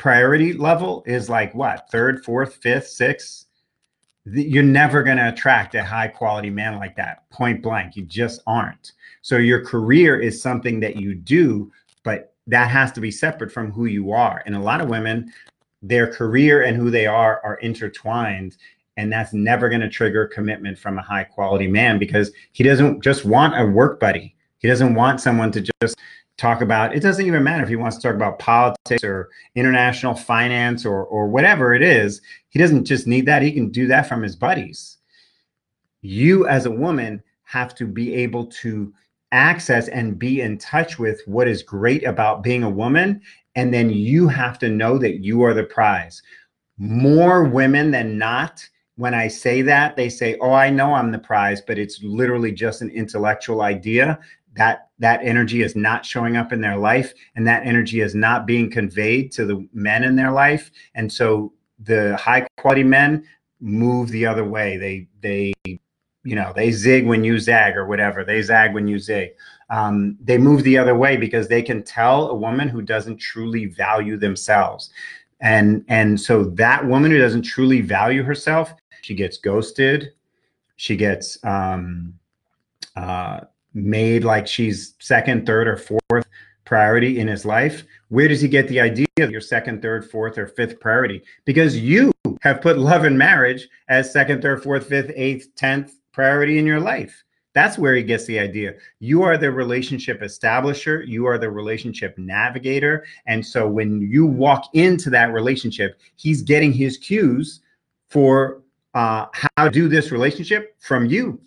priority 0.00 0.54
level 0.54 1.04
is 1.06 1.28
like 1.28 1.54
what 1.54 1.88
third 1.90 2.24
fourth 2.24 2.54
fifth 2.56 2.88
sixth? 2.88 3.46
You're 4.24 4.62
never 4.62 5.02
going 5.02 5.18
to 5.18 5.28
attract 5.28 5.74
a 5.74 5.84
high 5.84 6.08
quality 6.08 6.50
man 6.50 6.78
like 6.78 6.96
that 6.96 7.28
point 7.30 7.62
blank 7.62 7.96
you 7.96 8.04
just 8.04 8.40
aren't. 8.46 8.92
So 9.22 9.36
your 9.36 9.64
career 9.64 10.18
is 10.18 10.42
something 10.42 10.80
that 10.80 10.96
you 10.96 11.14
do 11.14 11.70
but 12.02 12.32
that 12.46 12.70
has 12.70 12.90
to 12.92 13.00
be 13.00 13.10
separate 13.10 13.52
from 13.52 13.70
who 13.70 13.84
you 13.84 14.10
are. 14.10 14.42
And 14.46 14.56
a 14.56 14.60
lot 14.60 14.80
of 14.80 14.88
women 14.88 15.30
their 15.82 16.12
career 16.12 16.62
and 16.62 16.76
who 16.76 16.90
they 16.90 17.06
are 17.06 17.40
are 17.44 17.56
intertwined 17.56 18.56
and 18.96 19.10
that's 19.10 19.32
never 19.32 19.68
going 19.68 19.80
to 19.80 19.88
trigger 19.88 20.26
commitment 20.26 20.78
from 20.78 20.98
a 20.98 21.02
high 21.02 21.24
quality 21.24 21.66
man 21.66 21.98
because 21.98 22.30
he 22.52 22.62
doesn't 22.62 23.02
just 23.02 23.24
want 23.24 23.58
a 23.58 23.64
work 23.64 23.98
buddy. 23.98 24.34
He 24.58 24.68
doesn't 24.68 24.94
want 24.94 25.22
someone 25.22 25.50
to 25.52 25.62
just 25.80 25.96
talk 26.36 26.60
about 26.60 26.94
it 26.94 27.00
doesn't 27.00 27.26
even 27.26 27.42
matter 27.42 27.62
if 27.62 27.68
he 27.68 27.76
wants 27.76 27.96
to 27.96 28.02
talk 28.02 28.14
about 28.14 28.38
politics 28.38 29.04
or 29.04 29.28
international 29.54 30.14
finance 30.14 30.86
or 30.86 31.04
or 31.04 31.28
whatever 31.28 31.74
it 31.74 31.82
is 31.82 32.22
he 32.48 32.58
doesn't 32.58 32.84
just 32.84 33.06
need 33.06 33.26
that 33.26 33.42
he 33.42 33.52
can 33.52 33.70
do 33.70 33.86
that 33.86 34.08
from 34.08 34.22
his 34.22 34.36
buddies. 34.36 34.98
You 36.02 36.46
as 36.46 36.66
a 36.66 36.70
woman 36.70 37.22
have 37.44 37.74
to 37.76 37.86
be 37.86 38.14
able 38.14 38.46
to 38.46 38.92
access 39.32 39.88
and 39.88 40.18
be 40.18 40.40
in 40.40 40.58
touch 40.58 40.98
with 40.98 41.20
what 41.26 41.46
is 41.46 41.62
great 41.62 42.04
about 42.04 42.42
being 42.42 42.64
a 42.64 42.70
woman 42.70 43.20
and 43.54 43.72
then 43.72 43.90
you 43.90 44.28
have 44.28 44.58
to 44.60 44.68
know 44.68 44.98
that 44.98 45.20
you 45.20 45.42
are 45.42 45.54
the 45.54 45.64
prize. 45.64 46.22
More 46.78 47.44
women 47.44 47.90
than 47.90 48.16
not 48.18 48.66
when 49.00 49.14
I 49.14 49.28
say 49.28 49.62
that, 49.62 49.96
they 49.96 50.10
say, 50.10 50.36
"Oh, 50.42 50.52
I 50.52 50.68
know 50.68 50.92
I'm 50.92 51.10
the 51.10 51.18
prize, 51.18 51.62
but 51.62 51.78
it's 51.78 52.02
literally 52.02 52.52
just 52.52 52.82
an 52.82 52.90
intellectual 52.90 53.62
idea. 53.62 54.18
That 54.56 54.88
that 54.98 55.20
energy 55.22 55.62
is 55.62 55.74
not 55.74 56.04
showing 56.04 56.36
up 56.36 56.52
in 56.52 56.60
their 56.60 56.76
life 56.76 57.14
and 57.34 57.46
that 57.46 57.64
energy 57.64 58.00
is 58.00 58.14
not 58.14 58.46
being 58.46 58.70
conveyed 58.70 59.32
to 59.32 59.46
the 59.46 59.66
men 59.72 60.04
in 60.04 60.16
their 60.16 60.32
life. 60.32 60.70
And 60.94 61.10
so 61.10 61.54
the 61.78 62.16
high 62.18 62.46
quality 62.58 62.82
men 62.84 63.24
move 63.60 64.10
the 64.10 64.26
other 64.26 64.44
way. 64.44 64.76
They 64.76 65.08
they 65.20 65.54
you 66.24 66.36
know 66.36 66.52
they 66.54 66.70
zig 66.70 67.06
when 67.06 67.24
you 67.24 67.38
zag 67.38 67.76
or 67.76 67.86
whatever. 67.86 68.22
They 68.22 68.42
zag 68.42 68.74
when 68.74 68.86
you 68.86 68.98
zig 68.98 69.30
um, 69.70 70.16
they 70.20 70.36
move 70.36 70.62
the 70.64 70.76
other 70.76 70.94
way 70.94 71.16
because 71.16 71.48
they 71.48 71.62
can 71.62 71.82
tell 71.82 72.28
a 72.28 72.34
woman 72.34 72.68
who 72.68 72.82
doesn't 72.82 73.16
truly 73.16 73.66
value 73.66 74.16
themselves 74.16 74.90
and 75.40 75.84
and 75.88 76.20
so 76.20 76.44
that 76.44 76.86
woman 76.86 77.10
who 77.10 77.18
doesn't 77.18 77.42
truly 77.42 77.80
value 77.80 78.22
herself 78.22 78.74
she 79.02 79.14
gets 79.14 79.38
ghosted 79.38 80.12
she 80.76 80.96
gets 80.96 81.42
um, 81.44 82.14
uh, 82.96 83.40
made 83.74 84.24
like 84.24 84.46
she's 84.46 84.94
second, 84.98 85.46
third, 85.46 85.68
or 85.68 85.76
fourth 85.76 86.26
priority 86.64 87.18
in 87.18 87.28
his 87.28 87.44
life, 87.44 87.84
where 88.08 88.28
does 88.28 88.40
he 88.40 88.48
get 88.48 88.68
the 88.68 88.80
idea 88.80 89.06
of 89.18 89.30
your 89.30 89.40
second, 89.40 89.82
third, 89.82 90.10
fourth, 90.10 90.38
or 90.38 90.46
fifth 90.46 90.80
priority? 90.80 91.22
Because 91.44 91.76
you 91.76 92.12
have 92.40 92.60
put 92.60 92.78
love 92.78 93.04
and 93.04 93.18
marriage 93.18 93.68
as 93.88 94.12
second, 94.12 94.40
third, 94.40 94.62
fourth, 94.62 94.86
fifth, 94.86 95.12
eighth, 95.14 95.54
tenth 95.54 95.94
priority 96.12 96.58
in 96.58 96.66
your 96.66 96.80
life. 96.80 97.22
That's 97.52 97.78
where 97.78 97.94
he 97.94 98.02
gets 98.02 98.26
the 98.26 98.38
idea. 98.38 98.74
You 99.00 99.22
are 99.22 99.36
the 99.36 99.50
relationship 99.50 100.20
establisher, 100.22 101.06
you 101.06 101.26
are 101.26 101.38
the 101.38 101.50
relationship 101.50 102.16
navigator. 102.16 103.04
And 103.26 103.44
so 103.44 103.68
when 103.68 104.00
you 104.00 104.26
walk 104.26 104.68
into 104.74 105.10
that 105.10 105.32
relationship, 105.32 105.98
he's 106.16 106.42
getting 106.42 106.72
his 106.72 106.96
cues 106.96 107.60
for 108.08 108.62
uh, 108.94 109.26
how 109.32 109.64
to 109.64 109.70
do 109.70 109.88
this 109.88 110.12
relationship 110.12 110.76
from 110.80 111.06
you. 111.06 111.40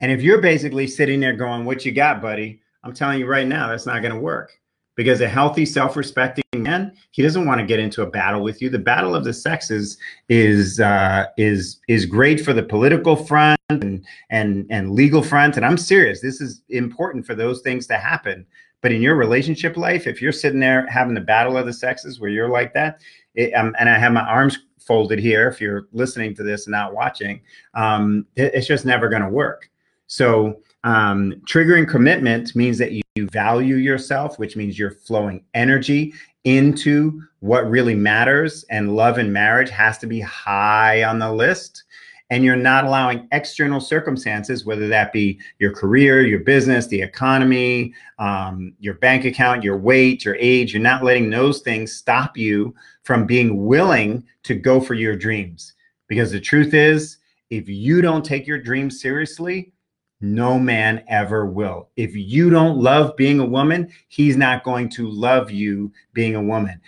And 0.00 0.10
if 0.10 0.22
you're 0.22 0.40
basically 0.40 0.88
sitting 0.88 1.20
there 1.20 1.32
going, 1.32 1.64
What 1.64 1.84
you 1.84 1.92
got, 1.92 2.20
buddy? 2.20 2.60
I'm 2.84 2.92
telling 2.92 3.20
you 3.20 3.26
right 3.26 3.46
now, 3.46 3.68
that's 3.68 3.86
not 3.86 4.02
going 4.02 4.14
to 4.14 4.20
work 4.20 4.58
because 4.96 5.20
a 5.20 5.28
healthy, 5.28 5.64
self 5.64 5.96
respecting 5.96 6.41
man, 6.72 6.92
he 7.10 7.22
doesn't 7.22 7.46
want 7.46 7.60
to 7.60 7.66
get 7.66 7.78
into 7.78 8.02
a 8.02 8.10
battle 8.10 8.42
with 8.42 8.60
you. 8.62 8.70
The 8.70 8.78
battle 8.78 9.14
of 9.14 9.24
the 9.24 9.32
sexes 9.32 9.98
is, 10.28 10.80
uh, 10.80 11.26
is, 11.36 11.80
is 11.88 12.06
great 12.06 12.40
for 12.40 12.52
the 12.52 12.62
political 12.62 13.16
front 13.16 13.60
and, 13.68 14.04
and, 14.30 14.66
and 14.70 14.92
legal 14.92 15.22
front. 15.22 15.56
And 15.56 15.66
I'm 15.66 15.78
serious. 15.78 16.20
This 16.20 16.40
is 16.40 16.62
important 16.68 17.26
for 17.26 17.34
those 17.34 17.60
things 17.60 17.86
to 17.88 17.96
happen. 17.96 18.46
But 18.80 18.92
in 18.92 19.02
your 19.02 19.14
relationship 19.14 19.76
life, 19.76 20.06
if 20.06 20.20
you're 20.20 20.32
sitting 20.32 20.60
there 20.60 20.86
having 20.88 21.14
the 21.14 21.20
battle 21.20 21.56
of 21.56 21.66
the 21.66 21.72
sexes 21.72 22.18
where 22.18 22.30
you're 22.30 22.48
like 22.48 22.74
that, 22.74 23.00
it, 23.34 23.52
um, 23.52 23.74
and 23.78 23.88
I 23.88 23.98
have 23.98 24.12
my 24.12 24.22
arms 24.22 24.58
folded 24.80 25.20
here, 25.20 25.48
if 25.48 25.60
you're 25.60 25.86
listening 25.92 26.34
to 26.34 26.42
this 26.42 26.66
and 26.66 26.72
not 26.72 26.92
watching, 26.92 27.40
um, 27.74 28.26
it, 28.34 28.52
it's 28.54 28.66
just 28.66 28.84
never 28.84 29.08
going 29.08 29.22
to 29.22 29.28
work. 29.28 29.70
So 30.08 30.60
um, 30.84 31.34
triggering 31.46 31.88
commitment 31.88 32.54
means 32.56 32.78
that 32.78 32.92
you, 32.92 33.02
value 33.14 33.76
yourself, 33.76 34.38
which 34.38 34.56
means 34.56 34.78
you're 34.78 34.90
flowing 34.90 35.44
energy 35.52 36.14
into 36.44 37.22
what 37.40 37.70
really 37.70 37.94
matters. 37.94 38.64
And 38.70 38.96
love 38.96 39.18
and 39.18 39.30
marriage 39.30 39.68
has 39.68 39.98
to 39.98 40.06
be 40.06 40.20
high 40.20 41.04
on 41.04 41.18
the 41.18 41.30
list. 41.30 41.84
And 42.30 42.42
you're 42.42 42.56
not 42.56 42.84
allowing 42.84 43.28
external 43.30 43.80
circumstances, 43.80 44.64
whether 44.64 44.88
that 44.88 45.12
be 45.12 45.38
your 45.58 45.74
career, 45.74 46.24
your 46.24 46.40
business, 46.40 46.86
the 46.86 47.02
economy, 47.02 47.92
um, 48.18 48.72
your 48.80 48.94
bank 48.94 49.26
account, 49.26 49.62
your 49.62 49.76
weight, 49.76 50.24
your 50.24 50.36
age, 50.36 50.72
you're 50.72 50.82
not 50.82 51.04
letting 51.04 51.28
those 51.28 51.60
things 51.60 51.92
stop 51.92 52.38
you 52.38 52.74
from 53.02 53.26
being 53.26 53.66
willing 53.66 54.24
to 54.44 54.54
go 54.54 54.80
for 54.80 54.94
your 54.94 55.14
dreams. 55.14 55.74
Because 56.08 56.32
the 56.32 56.40
truth 56.40 56.72
is, 56.72 57.18
if 57.50 57.68
you 57.68 58.00
don't 58.00 58.24
take 58.24 58.46
your 58.46 58.58
dreams 58.58 59.02
seriously, 59.02 59.74
no 60.22 60.58
man 60.58 61.04
ever 61.08 61.44
will. 61.46 61.88
If 61.96 62.14
you 62.14 62.48
don't 62.48 62.78
love 62.78 63.16
being 63.16 63.40
a 63.40 63.46
woman, 63.46 63.92
he's 64.08 64.36
not 64.36 64.64
going 64.64 64.88
to 64.90 65.10
love 65.10 65.50
you 65.50 65.92
being 66.12 66.34
a 66.34 66.42
woman. 66.42 66.80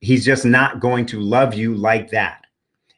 He's 0.00 0.24
just 0.24 0.44
not 0.44 0.80
going 0.80 1.06
to 1.06 1.20
love 1.20 1.54
you 1.54 1.74
like 1.74 2.10
that. 2.10 2.44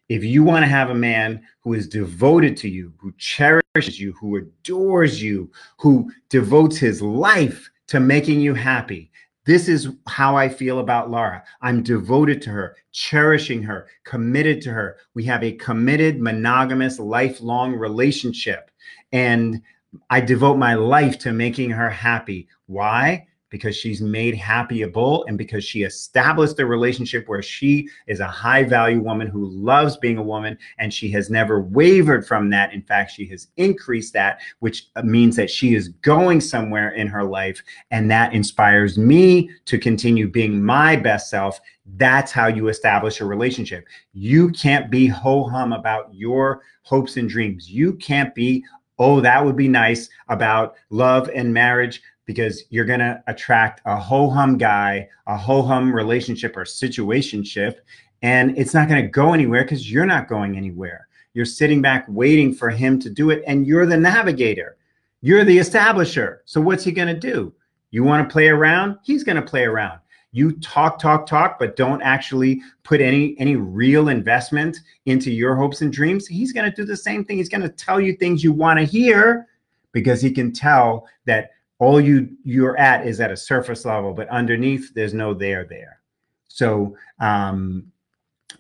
if 0.09 0.23
you 0.23 0.45
want 0.45 0.63
to 0.63 0.69
have 0.69 0.91
a 0.91 0.95
man 0.95 1.43
who 1.61 1.75
is 1.75 1.89
devoted 1.89 2.57
to 2.59 2.69
you, 2.69 2.93
who 2.99 3.13
cherishes 3.19 3.99
you, 3.99 4.13
who 4.21 4.37
adores 4.37 5.23
you, 5.23 5.51
who 5.79 6.11
devotes 6.29 6.77
his 6.77 7.03
life 7.03 7.69
to 7.89 7.99
making 7.99 8.41
you 8.41 8.55
happy, 8.55 9.11
this 9.47 9.69
is 9.69 9.89
how 10.09 10.37
I 10.37 10.49
feel 10.49 10.81
about 10.81 11.11
Laura. 11.11 11.43
I'm 11.63 11.83
devoted 11.83 12.43
to 12.43 12.51
her, 12.51 12.77
cherishing 12.93 13.63
her, 13.63 13.87
committed 14.05 14.61
to 14.63 14.73
her. 14.73 14.97
We 15.15 15.25
have 15.25 15.45
a 15.45 15.53
committed, 15.53 16.21
monogamous, 16.21 16.99
lifelong 16.99 17.75
relationship. 17.75 18.71
And 19.13 19.63
I 20.11 20.21
devote 20.21 20.57
my 20.57 20.75
life 20.75 21.19
to 21.21 21.33
making 21.33 21.71
her 21.71 21.91
happy. 21.91 22.49
Why? 22.67 23.27
because 23.49 23.77
she's 23.77 24.01
made 24.01 24.35
happyable 24.35 25.25
and 25.29 25.39
because 25.39 25.65
she 25.65 25.83
established 25.83 26.59
a 26.59 26.67
relationship 26.67 27.29
where 27.29 27.43
she 27.43 27.89
is 28.07 28.21
a 28.21 28.27
high 28.27 28.65
value 28.65 29.01
woman 29.01 29.29
who 29.29 29.47
loves 29.47 29.97
being 29.97 30.19
a 30.19 30.23
woman 30.23 30.59
and 30.79 30.93
she 30.93 31.11
has 31.11 31.31
never 31.31 31.61
wavered 31.61 32.27
from 32.27 32.51
that. 32.51 32.73
In 32.73 32.83
fact, 32.83 33.13
she 33.13 33.27
has 33.29 33.49
increased 33.57 34.13
that, 34.15 34.41
which 34.59 34.89
means 35.05 35.37
that 35.37 35.51
she 35.51 35.75
is 35.75 35.89
going 35.89 36.41
somewhere 36.41 36.91
in 36.91 37.07
her 37.07 37.25
life. 37.25 37.63
And 37.91 38.11
that 38.11 38.35
inspires 38.35 38.99
me 38.99 39.51
to 39.67 39.79
continue 39.79 40.29
being 40.29 40.63
my 40.63 40.97
best 40.97 41.31
self. 41.31 41.61
That's 41.97 42.33
how 42.33 42.49
you 42.49 42.69
establish 42.69 43.21
a 43.21 43.25
relationship. 43.25 43.87
You 44.13 44.51
can't 44.51 44.91
be 44.91 45.07
ho 45.07 45.45
hum 45.45 45.73
about 45.73 46.13
your 46.13 46.63
hopes 46.83 47.17
and 47.17 47.29
dreams. 47.29 47.71
You 47.71 47.95
can't 47.95 48.35
be 48.35 48.65
oh, 48.99 49.21
that 49.21 49.45
would 49.45 49.57
be 49.57 49.69
nice 49.69 50.09
about 50.29 50.77
love 50.91 51.31
and 51.35 51.53
marriage 51.53 52.03
because 52.25 52.65
you're 52.71 52.85
going 52.85 53.01
to 53.01 53.23
attract 53.29 53.81
a 53.87 53.97
ho 53.97 54.29
hum 54.29 54.59
guy, 54.59 55.09
a 55.27 55.37
ho 55.37 55.63
hum 55.63 55.95
relationship 55.95 56.57
or 56.57 56.65
situationship, 56.65 57.77
and 58.23 58.57
it's 58.59 58.75
not 58.75 58.89
going 58.89 59.03
to 59.03 59.09
go 59.09 59.33
anywhere 59.33 59.63
because 59.63 59.91
you're 59.91 60.07
not 60.07 60.29
going 60.29 60.57
anywhere. 60.57 61.07
You're 61.35 61.45
sitting 61.45 61.83
back 61.83 62.07
waiting 62.09 62.53
for 62.55 62.71
him 62.71 62.99
to 63.01 63.11
do 63.11 63.31
it, 63.31 63.43
and 63.47 63.67
you're 63.67 63.87
the 63.87 63.97
navigator. 63.97 64.77
You're 65.21 65.45
the 65.45 65.59
establisher. 65.59 66.39
So 66.45 66.61
what's 66.61 66.85
he 66.85 66.93
going 66.93 67.15
to 67.15 67.19
do? 67.19 67.53
You 67.91 68.05
want 68.05 68.29
to 68.29 68.33
play 68.33 68.49
around? 68.49 68.99
He's 69.05 69.23
going 69.23 69.37
to 69.37 69.43
play 69.43 69.65
around. 69.65 70.01
You 70.33 70.53
talk, 70.53 70.99
talk, 70.99 71.27
talk, 71.27 71.59
but 71.59 71.77
don't 71.77 72.03
actually 72.03 72.61
put 72.85 73.01
any 73.01 73.35
any 73.39 73.57
real 73.57 74.09
investment 74.09 74.79
into 75.07 75.31
your 75.31 75.55
hopes 75.55 75.81
and 75.81 75.93
dreams. 75.93 76.27
He's 76.27 76.53
going 76.53 76.71
to 76.71 76.77
do 76.77 76.85
the 76.85 76.97
same 76.97 77.25
thing. 77.25 77.39
He's 77.39 77.49
going 77.49 77.63
to 77.63 77.69
tell 77.69 78.01
you 78.01 78.15
things 78.15 78.45
you 78.45 78.53
want 78.53 78.79
to 78.79 78.85
hear 78.85 79.47
because 79.93 80.21
he 80.21 80.31
can 80.31 80.53
tell 80.53 81.09
that 81.25 81.53
all 81.79 82.01
you 82.01 82.29
you're 82.43 82.77
at 82.77 83.07
is 83.07 83.21
at 83.21 83.31
a 83.31 83.37
surface 83.37 83.85
level 83.85 84.13
but 84.13 84.29
underneath 84.29 84.93
there's 84.95 85.15
no 85.15 85.35
there 85.35 85.65
there 85.65 86.01
so 86.49 86.97
um, 87.21 87.91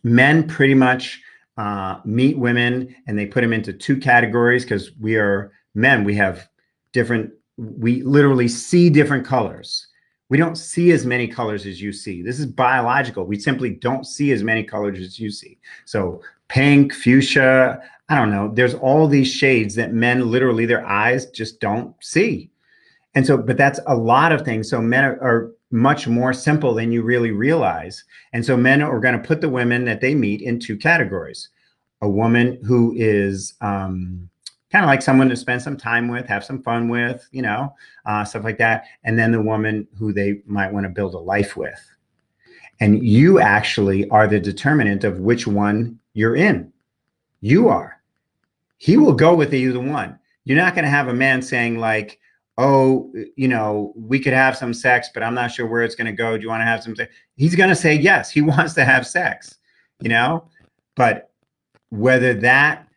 men 0.02 0.46
pretty 0.46 0.74
much 0.74 1.20
uh, 1.56 2.00
meet 2.04 2.36
women 2.36 2.94
and 3.06 3.18
they 3.18 3.26
put 3.26 3.40
them 3.40 3.52
into 3.52 3.72
two 3.72 3.96
categories 3.96 4.64
because 4.64 4.92
we 5.00 5.16
are 5.16 5.52
men 5.74 6.04
we 6.04 6.14
have 6.14 6.48
different 6.92 7.30
we 7.56 8.02
literally 8.02 8.48
see 8.48 8.90
different 8.90 9.24
colors 9.24 9.88
we 10.28 10.36
don't 10.36 10.56
see 10.56 10.90
as 10.90 11.06
many 11.06 11.28
colors 11.28 11.66
as 11.66 11.80
you 11.80 11.92
see 11.92 12.22
this 12.22 12.38
is 12.38 12.46
biological 12.46 13.24
we 13.24 13.38
simply 13.38 13.70
don't 13.70 14.06
see 14.06 14.32
as 14.32 14.42
many 14.42 14.62
colors 14.62 14.98
as 14.98 15.18
you 15.18 15.30
see 15.30 15.58
so 15.84 16.20
pink 16.48 16.92
fuchsia 16.92 17.80
i 18.08 18.16
don't 18.16 18.30
know 18.30 18.50
there's 18.54 18.74
all 18.74 19.06
these 19.06 19.30
shades 19.30 19.74
that 19.74 19.92
men 19.92 20.30
literally 20.30 20.66
their 20.66 20.86
eyes 20.86 21.26
just 21.30 21.60
don't 21.60 21.94
see 22.00 22.50
and 23.16 23.26
so, 23.26 23.38
but 23.38 23.56
that's 23.56 23.80
a 23.86 23.96
lot 23.96 24.30
of 24.30 24.42
things. 24.42 24.68
So 24.68 24.80
men 24.80 25.02
are, 25.02 25.18
are 25.22 25.52
much 25.70 26.06
more 26.06 26.34
simple 26.34 26.74
than 26.74 26.92
you 26.92 27.02
really 27.02 27.30
realize. 27.30 28.04
And 28.34 28.44
so 28.44 28.58
men 28.58 28.82
are 28.82 29.00
going 29.00 29.20
to 29.20 29.26
put 29.26 29.40
the 29.40 29.48
women 29.48 29.86
that 29.86 30.02
they 30.02 30.14
meet 30.14 30.42
in 30.42 30.60
two 30.60 30.76
categories. 30.76 31.48
A 32.02 32.08
woman 32.08 32.60
who 32.62 32.92
is 32.94 33.54
um, 33.62 34.28
kind 34.70 34.84
of 34.84 34.88
like 34.88 35.02
someone 35.02 35.28
to 35.28 35.36
spend 35.36 35.62
some 35.62 35.76
time 35.76 36.08
with, 36.08 36.26
have 36.26 36.44
some 36.44 36.62
fun 36.62 36.88
with, 36.88 37.28
you 37.30 37.42
know, 37.42 37.74
uh, 38.04 38.24
stuff 38.24 38.44
like 38.44 38.58
that. 38.58 38.84
And 39.04 39.18
then 39.18 39.32
the 39.32 39.40
woman 39.40 39.86
who 39.98 40.12
they 40.12 40.40
might 40.46 40.72
want 40.72 40.84
to 40.84 40.90
build 40.90 41.14
a 41.14 41.18
life 41.18 41.56
with. 41.56 41.80
And 42.80 43.06
you 43.06 43.40
actually 43.40 44.08
are 44.10 44.26
the 44.26 44.40
determinant 44.40 45.04
of 45.04 45.20
which 45.20 45.46
one 45.46 45.98
you're 46.14 46.36
in. 46.36 46.72
You 47.40 47.68
are. 47.68 48.00
He 48.78 48.96
will 48.96 49.14
go 49.14 49.34
with 49.34 49.54
either 49.54 49.80
one. 49.80 50.18
You're 50.44 50.58
not 50.58 50.74
going 50.74 50.84
to 50.84 50.90
have 50.90 51.08
a 51.08 51.14
man 51.14 51.42
saying, 51.42 51.78
like, 51.78 52.20
oh, 52.58 53.12
you 53.36 53.48
know, 53.48 53.92
we 53.96 54.18
could 54.18 54.32
have 54.32 54.56
some 54.56 54.74
sex, 54.74 55.10
but 55.12 55.22
I'm 55.22 55.34
not 55.34 55.52
sure 55.52 55.66
where 55.66 55.82
it's 55.82 55.94
going 55.94 56.06
to 56.06 56.12
go. 56.12 56.36
Do 56.36 56.42
you 56.42 56.48
want 56.48 56.60
to 56.60 56.66
have 56.66 56.82
some 56.82 56.94
sex? 56.96 57.12
He's 57.36 57.54
going 57.54 57.68
to 57.68 57.76
say 57.76 57.94
yes. 57.94 58.30
He 58.30 58.40
wants 58.42 58.74
to 58.74 58.84
have 58.84 59.06
sex, 59.06 59.56
you 60.00 60.08
know, 60.08 60.48
but 60.94 61.30
whether 61.90 62.34
that 62.34 62.88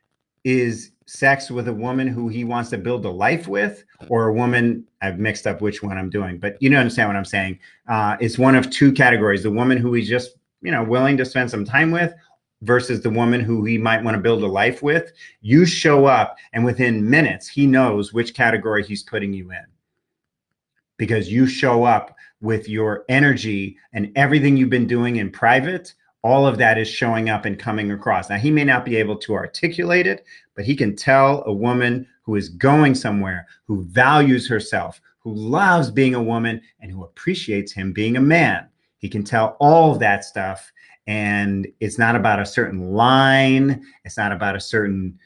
is 0.43 0.91
sex 1.09 1.49
with 1.49 1.67
a 1.67 1.73
woman 1.73 2.07
who 2.07 2.27
he 2.27 2.43
wants 2.43 2.69
to 2.69 2.77
build 2.77 3.03
a 3.05 3.09
life 3.09 3.47
with 3.47 3.83
or 4.09 4.27
a 4.27 4.33
woman 4.33 4.85
i've 5.01 5.17
mixed 5.17 5.47
up 5.47 5.59
which 5.59 5.81
one 5.81 5.97
i'm 5.97 6.09
doing 6.09 6.37
but 6.37 6.55
you 6.61 6.69
know 6.69 6.77
understand 6.77 7.09
what 7.09 7.15
i'm 7.15 7.25
saying 7.25 7.57
uh, 7.87 8.15
it's 8.19 8.37
one 8.37 8.55
of 8.55 8.69
two 8.69 8.91
categories 8.91 9.43
the 9.43 9.49
woman 9.49 9.77
who 9.77 9.93
he's 9.93 10.07
just 10.07 10.37
you 10.61 10.71
know 10.71 10.83
willing 10.83 11.17
to 11.17 11.25
spend 11.25 11.49
some 11.49 11.65
time 11.65 11.89
with 11.89 12.13
versus 12.61 13.01
the 13.01 13.09
woman 13.09 13.41
who 13.41 13.63
he 13.63 13.77
might 13.77 14.03
want 14.03 14.15
to 14.15 14.21
build 14.21 14.43
a 14.43 14.47
life 14.47 14.83
with, 14.83 15.11
you 15.41 15.65
show 15.65 16.05
up 16.05 16.37
and 16.53 16.65
within 16.65 17.09
minutes, 17.09 17.47
he 17.47 17.65
knows 17.65 18.13
which 18.13 18.33
category 18.33 18.83
he's 18.83 19.03
putting 19.03 19.33
you 19.33 19.51
in 19.51 19.65
because 20.97 21.31
you 21.31 21.47
show 21.47 21.85
up 21.85 22.15
with 22.41 22.67
your 22.67 23.05
energy 23.07 23.77
and 23.93 24.11
everything 24.15 24.57
you've 24.57 24.69
been 24.69 24.87
doing 24.87 25.17
in 25.17 25.29
private. 25.29 25.93
All 26.21 26.45
of 26.45 26.58
that 26.58 26.77
is 26.77 26.89
showing 26.89 27.29
up 27.29 27.45
and 27.45 27.58
coming 27.58 27.91
across. 27.91 28.29
Now, 28.29 28.38
he 28.38 28.51
may 28.51 28.63
not 28.63 28.86
be 28.86 28.97
able 28.97 29.15
to 29.17 29.34
articulate 29.34 30.05
it, 30.05 30.25
but 30.55 30.65
he 30.65 30.75
can 30.75 30.95
tell 30.95 31.43
a 31.45 31.53
woman 31.53 32.05
who 32.23 32.36
is 32.36 32.49
going 32.49 32.95
somewhere, 32.95 33.47
who 33.65 33.84
values 33.84 34.47
herself, 34.47 34.99
who 35.19 35.34
loves 35.34 35.89
being 35.91 36.15
a 36.15 36.23
woman, 36.23 36.62
and 36.82 36.91
who 36.91 37.03
appreciates 37.03 37.71
him 37.71 37.93
being 37.93 38.17
a 38.17 38.21
man. 38.21 38.67
He 38.97 39.08
can 39.08 39.23
tell 39.23 39.55
all 39.60 39.93
of 39.93 39.99
that 39.99 40.25
stuff 40.25 40.71
and 41.10 41.67
it's 41.79 41.97
not 41.97 42.15
about 42.15 42.39
a 42.39 42.45
certain 42.45 42.91
line 42.91 43.84
it's 44.05 44.15
not 44.15 44.32
about 44.32 44.55
a 44.55 44.60
certain 44.60 45.17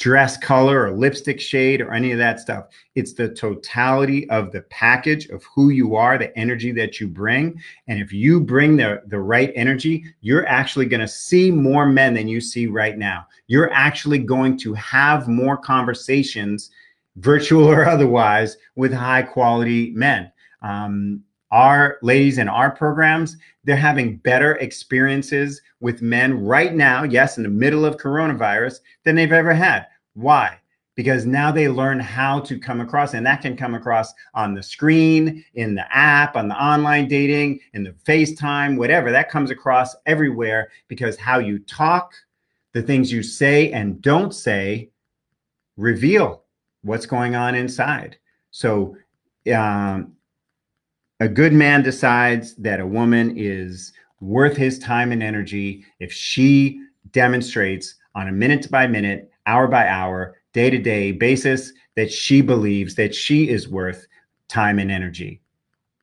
dress 0.00 0.38
color 0.38 0.86
or 0.86 0.92
lipstick 0.92 1.38
shade 1.38 1.82
or 1.82 1.92
any 1.92 2.10
of 2.10 2.16
that 2.16 2.40
stuff. 2.40 2.68
It's 2.94 3.12
the 3.12 3.28
totality 3.28 4.28
of 4.30 4.50
the 4.50 4.62
package 4.62 5.28
of 5.28 5.44
who 5.54 5.68
you 5.68 5.94
are 5.94 6.16
the 6.16 6.36
energy 6.38 6.72
that 6.72 6.98
you 6.98 7.06
bring. 7.06 7.60
And 7.86 8.00
if 8.00 8.10
you 8.10 8.40
bring 8.40 8.76
the 8.76 9.02
the 9.08 9.20
right 9.20 9.52
energy 9.54 10.04
you're 10.22 10.46
actually 10.46 10.86
going 10.86 11.02
to 11.02 11.08
see 11.08 11.50
more 11.50 11.84
men 11.84 12.14
than 12.14 12.28
you 12.28 12.40
see 12.40 12.66
right 12.66 12.96
now. 12.96 13.26
You're 13.46 13.72
actually 13.72 14.20
going 14.20 14.56
to 14.60 14.72
have 14.74 15.28
more 15.28 15.58
conversations 15.58 16.70
virtual 17.16 17.64
or 17.64 17.86
otherwise 17.94 18.56
with 18.76 18.94
high 18.94 19.22
quality 19.22 19.90
men. 19.90 20.32
Um, 20.62 21.22
our 21.50 21.98
ladies 22.02 22.38
in 22.38 22.48
our 22.48 22.70
programs, 22.70 23.36
they're 23.64 23.76
having 23.76 24.16
better 24.16 24.54
experiences 24.56 25.60
with 25.80 26.02
men 26.02 26.42
right 26.44 26.74
now, 26.74 27.02
yes, 27.02 27.36
in 27.36 27.42
the 27.42 27.48
middle 27.48 27.84
of 27.84 27.96
coronavirus, 27.96 28.80
than 29.04 29.16
they've 29.16 29.32
ever 29.32 29.52
had. 29.52 29.86
Why? 30.14 30.58
Because 30.94 31.24
now 31.24 31.50
they 31.50 31.68
learn 31.68 31.98
how 31.98 32.40
to 32.40 32.58
come 32.58 32.80
across, 32.80 33.14
and 33.14 33.24
that 33.26 33.42
can 33.42 33.56
come 33.56 33.74
across 33.74 34.12
on 34.34 34.54
the 34.54 34.62
screen, 34.62 35.44
in 35.54 35.74
the 35.74 35.96
app, 35.96 36.36
on 36.36 36.48
the 36.48 36.62
online 36.62 37.08
dating, 37.08 37.60
in 37.72 37.84
the 37.84 37.92
FaceTime, 37.92 38.76
whatever. 38.76 39.10
That 39.10 39.30
comes 39.30 39.50
across 39.50 39.96
everywhere 40.06 40.70
because 40.88 41.16
how 41.16 41.38
you 41.38 41.58
talk, 41.60 42.14
the 42.72 42.82
things 42.82 43.10
you 43.10 43.22
say 43.22 43.72
and 43.72 44.00
don't 44.02 44.34
say 44.34 44.90
reveal 45.76 46.44
what's 46.82 47.06
going 47.06 47.34
on 47.34 47.54
inside. 47.54 48.16
So, 48.50 48.96
um, 49.54 50.12
a 51.20 51.28
good 51.28 51.52
man 51.52 51.82
decides 51.82 52.54
that 52.56 52.80
a 52.80 52.86
woman 52.86 53.34
is 53.36 53.92
worth 54.20 54.56
his 54.56 54.78
time 54.78 55.12
and 55.12 55.22
energy 55.22 55.84
if 56.00 56.12
she 56.12 56.82
demonstrates 57.12 57.94
on 58.14 58.28
a 58.28 58.32
minute 58.32 58.70
by 58.70 58.86
minute, 58.86 59.30
hour 59.46 59.68
by 59.68 59.86
hour, 59.86 60.36
day 60.52 60.70
to 60.70 60.78
day 60.78 61.12
basis 61.12 61.72
that 61.94 62.10
she 62.10 62.40
believes 62.40 62.94
that 62.94 63.14
she 63.14 63.48
is 63.48 63.68
worth 63.68 64.06
time 64.48 64.78
and 64.78 64.90
energy. 64.90 65.40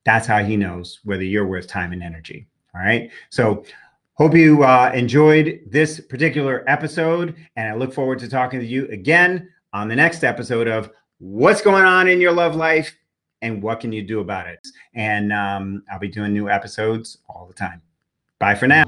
That's 0.06 0.27
how 0.27 0.43
he 0.43 0.56
knows 0.56 0.99
whether 1.03 1.23
you're 1.23 1.47
worth 1.47 1.67
time 1.67 1.91
and 1.91 2.03
energy. 2.03 2.47
All 2.73 2.82
right. 2.82 3.12
So, 3.30 3.65
hope 4.13 4.36
you 4.36 4.63
uh, 4.63 4.91
enjoyed 4.93 5.62
this 5.67 5.99
particular 5.99 6.63
episode, 6.67 7.36
and 7.56 7.67
I 7.67 7.75
look 7.75 7.93
forward 7.93 8.19
to 8.19 8.30
talking 8.30 8.60
to 8.60 8.65
you 8.65 8.88
again 8.88 9.49
on 9.73 9.88
the 9.88 9.95
next 9.95 10.23
episode 10.23 10.67
of 10.67 10.91
What's 11.19 11.62
Going 11.62 11.84
On 11.84 12.08
in 12.08 12.21
Your 12.21 12.32
Love 12.32 12.56
Life 12.56 12.95
and 13.41 13.62
what 13.62 13.80
can 13.80 13.91
you 13.91 14.04
do 14.04 14.19
about 14.19 14.47
it? 14.47 14.67
And 14.93 15.32
um, 15.32 15.84
I'll 15.91 16.00
be 16.00 16.08
doing 16.08 16.34
new 16.34 16.50
episodes 16.50 17.17
all 17.30 17.45
the 17.47 17.54
time. 17.54 17.82
Bye 18.39 18.56
for 18.56 18.67
now. 18.67 18.86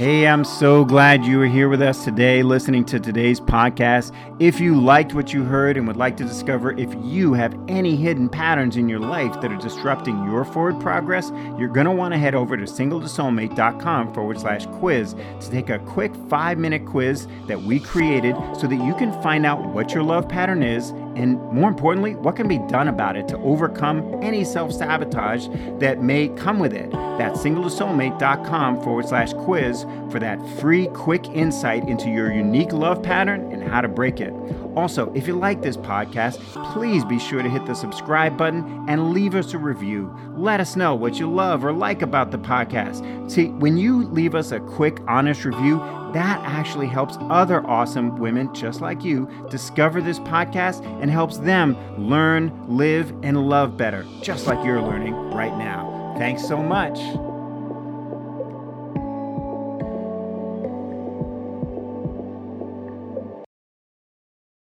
Hey, 0.00 0.26
I'm 0.26 0.44
so 0.44 0.82
glad 0.82 1.26
you 1.26 1.42
are 1.42 1.46
here 1.46 1.68
with 1.68 1.82
us 1.82 2.04
today 2.04 2.42
listening 2.42 2.86
to 2.86 2.98
today's 2.98 3.38
podcast. 3.38 4.16
If 4.40 4.58
you 4.58 4.80
liked 4.80 5.12
what 5.12 5.34
you 5.34 5.44
heard 5.44 5.76
and 5.76 5.86
would 5.86 5.98
like 5.98 6.16
to 6.16 6.24
discover 6.24 6.72
if 6.78 6.88
you 7.02 7.34
have 7.34 7.54
any 7.68 7.96
hidden 7.96 8.26
patterns 8.30 8.78
in 8.78 8.88
your 8.88 8.98
life 8.98 9.38
that 9.42 9.52
are 9.52 9.58
disrupting 9.58 10.24
your 10.24 10.46
forward 10.46 10.80
progress, 10.80 11.30
you're 11.58 11.68
going 11.68 11.84
to 11.84 11.92
want 11.92 12.14
to 12.14 12.18
head 12.18 12.34
over 12.34 12.56
to 12.56 12.62
singletosoulmate.com 12.62 14.14
forward 14.14 14.40
slash 14.40 14.64
quiz 14.68 15.14
to 15.38 15.50
take 15.50 15.68
a 15.68 15.78
quick 15.80 16.14
five 16.30 16.56
minute 16.56 16.86
quiz 16.86 17.28
that 17.46 17.60
we 17.60 17.78
created 17.78 18.34
so 18.58 18.66
that 18.66 18.82
you 18.82 18.94
can 18.94 19.12
find 19.22 19.44
out 19.44 19.62
what 19.74 19.92
your 19.92 20.02
love 20.02 20.26
pattern 20.26 20.62
is 20.62 20.92
and 21.16 21.40
more 21.52 21.68
importantly, 21.68 22.14
what 22.14 22.36
can 22.36 22.48
be 22.48 22.58
done 22.68 22.88
about 22.88 23.16
it 23.16 23.28
to 23.28 23.38
overcome 23.38 24.22
any 24.22 24.44
self 24.44 24.72
sabotage 24.72 25.48
that 25.78 26.02
may 26.02 26.28
come 26.28 26.58
with 26.58 26.72
it. 26.72 26.90
That's 26.90 27.40
singletosoulmate.com 27.40 28.82
forward 28.82 29.08
slash 29.08 29.32
quiz 29.34 29.84
for 30.10 30.18
that 30.20 30.44
free, 30.58 30.86
quick 30.88 31.26
insight 31.28 31.86
into 31.88 32.08
your 32.08 32.32
unique 32.32 32.72
love 32.72 33.02
pattern 33.02 33.52
and 33.52 33.62
how 33.62 33.80
to 33.80 33.88
break 33.88 34.20
it. 34.20 34.32
Also, 34.76 35.12
if 35.14 35.26
you 35.26 35.34
like 35.34 35.62
this 35.62 35.76
podcast, 35.76 36.38
please 36.72 37.04
be 37.04 37.18
sure 37.18 37.42
to 37.42 37.48
hit 37.48 37.66
the 37.66 37.74
subscribe 37.74 38.36
button 38.36 38.86
and 38.88 39.12
leave 39.12 39.34
us 39.34 39.52
a 39.54 39.58
review. 39.58 40.14
Let 40.36 40.60
us 40.60 40.76
know 40.76 40.94
what 40.94 41.18
you 41.18 41.30
love 41.30 41.64
or 41.64 41.72
like 41.72 42.02
about 42.02 42.30
the 42.30 42.38
podcast. 42.38 43.30
See, 43.30 43.46
when 43.46 43.76
you 43.76 44.04
leave 44.06 44.34
us 44.34 44.52
a 44.52 44.60
quick, 44.60 44.98
honest 45.08 45.44
review, 45.44 45.78
that 46.12 46.40
actually 46.44 46.88
helps 46.88 47.16
other 47.22 47.64
awesome 47.66 48.18
women 48.18 48.52
just 48.54 48.80
like 48.80 49.04
you 49.04 49.28
discover 49.48 50.00
this 50.00 50.18
podcast 50.20 50.84
and 51.00 51.10
helps 51.10 51.38
them 51.38 51.76
learn, 51.98 52.52
live, 52.68 53.10
and 53.22 53.48
love 53.48 53.76
better, 53.76 54.04
just 54.22 54.46
like 54.46 54.64
you're 54.64 54.82
learning 54.82 55.14
right 55.14 55.56
now. 55.56 56.14
Thanks 56.18 56.46
so 56.46 56.62
much. 56.62 56.98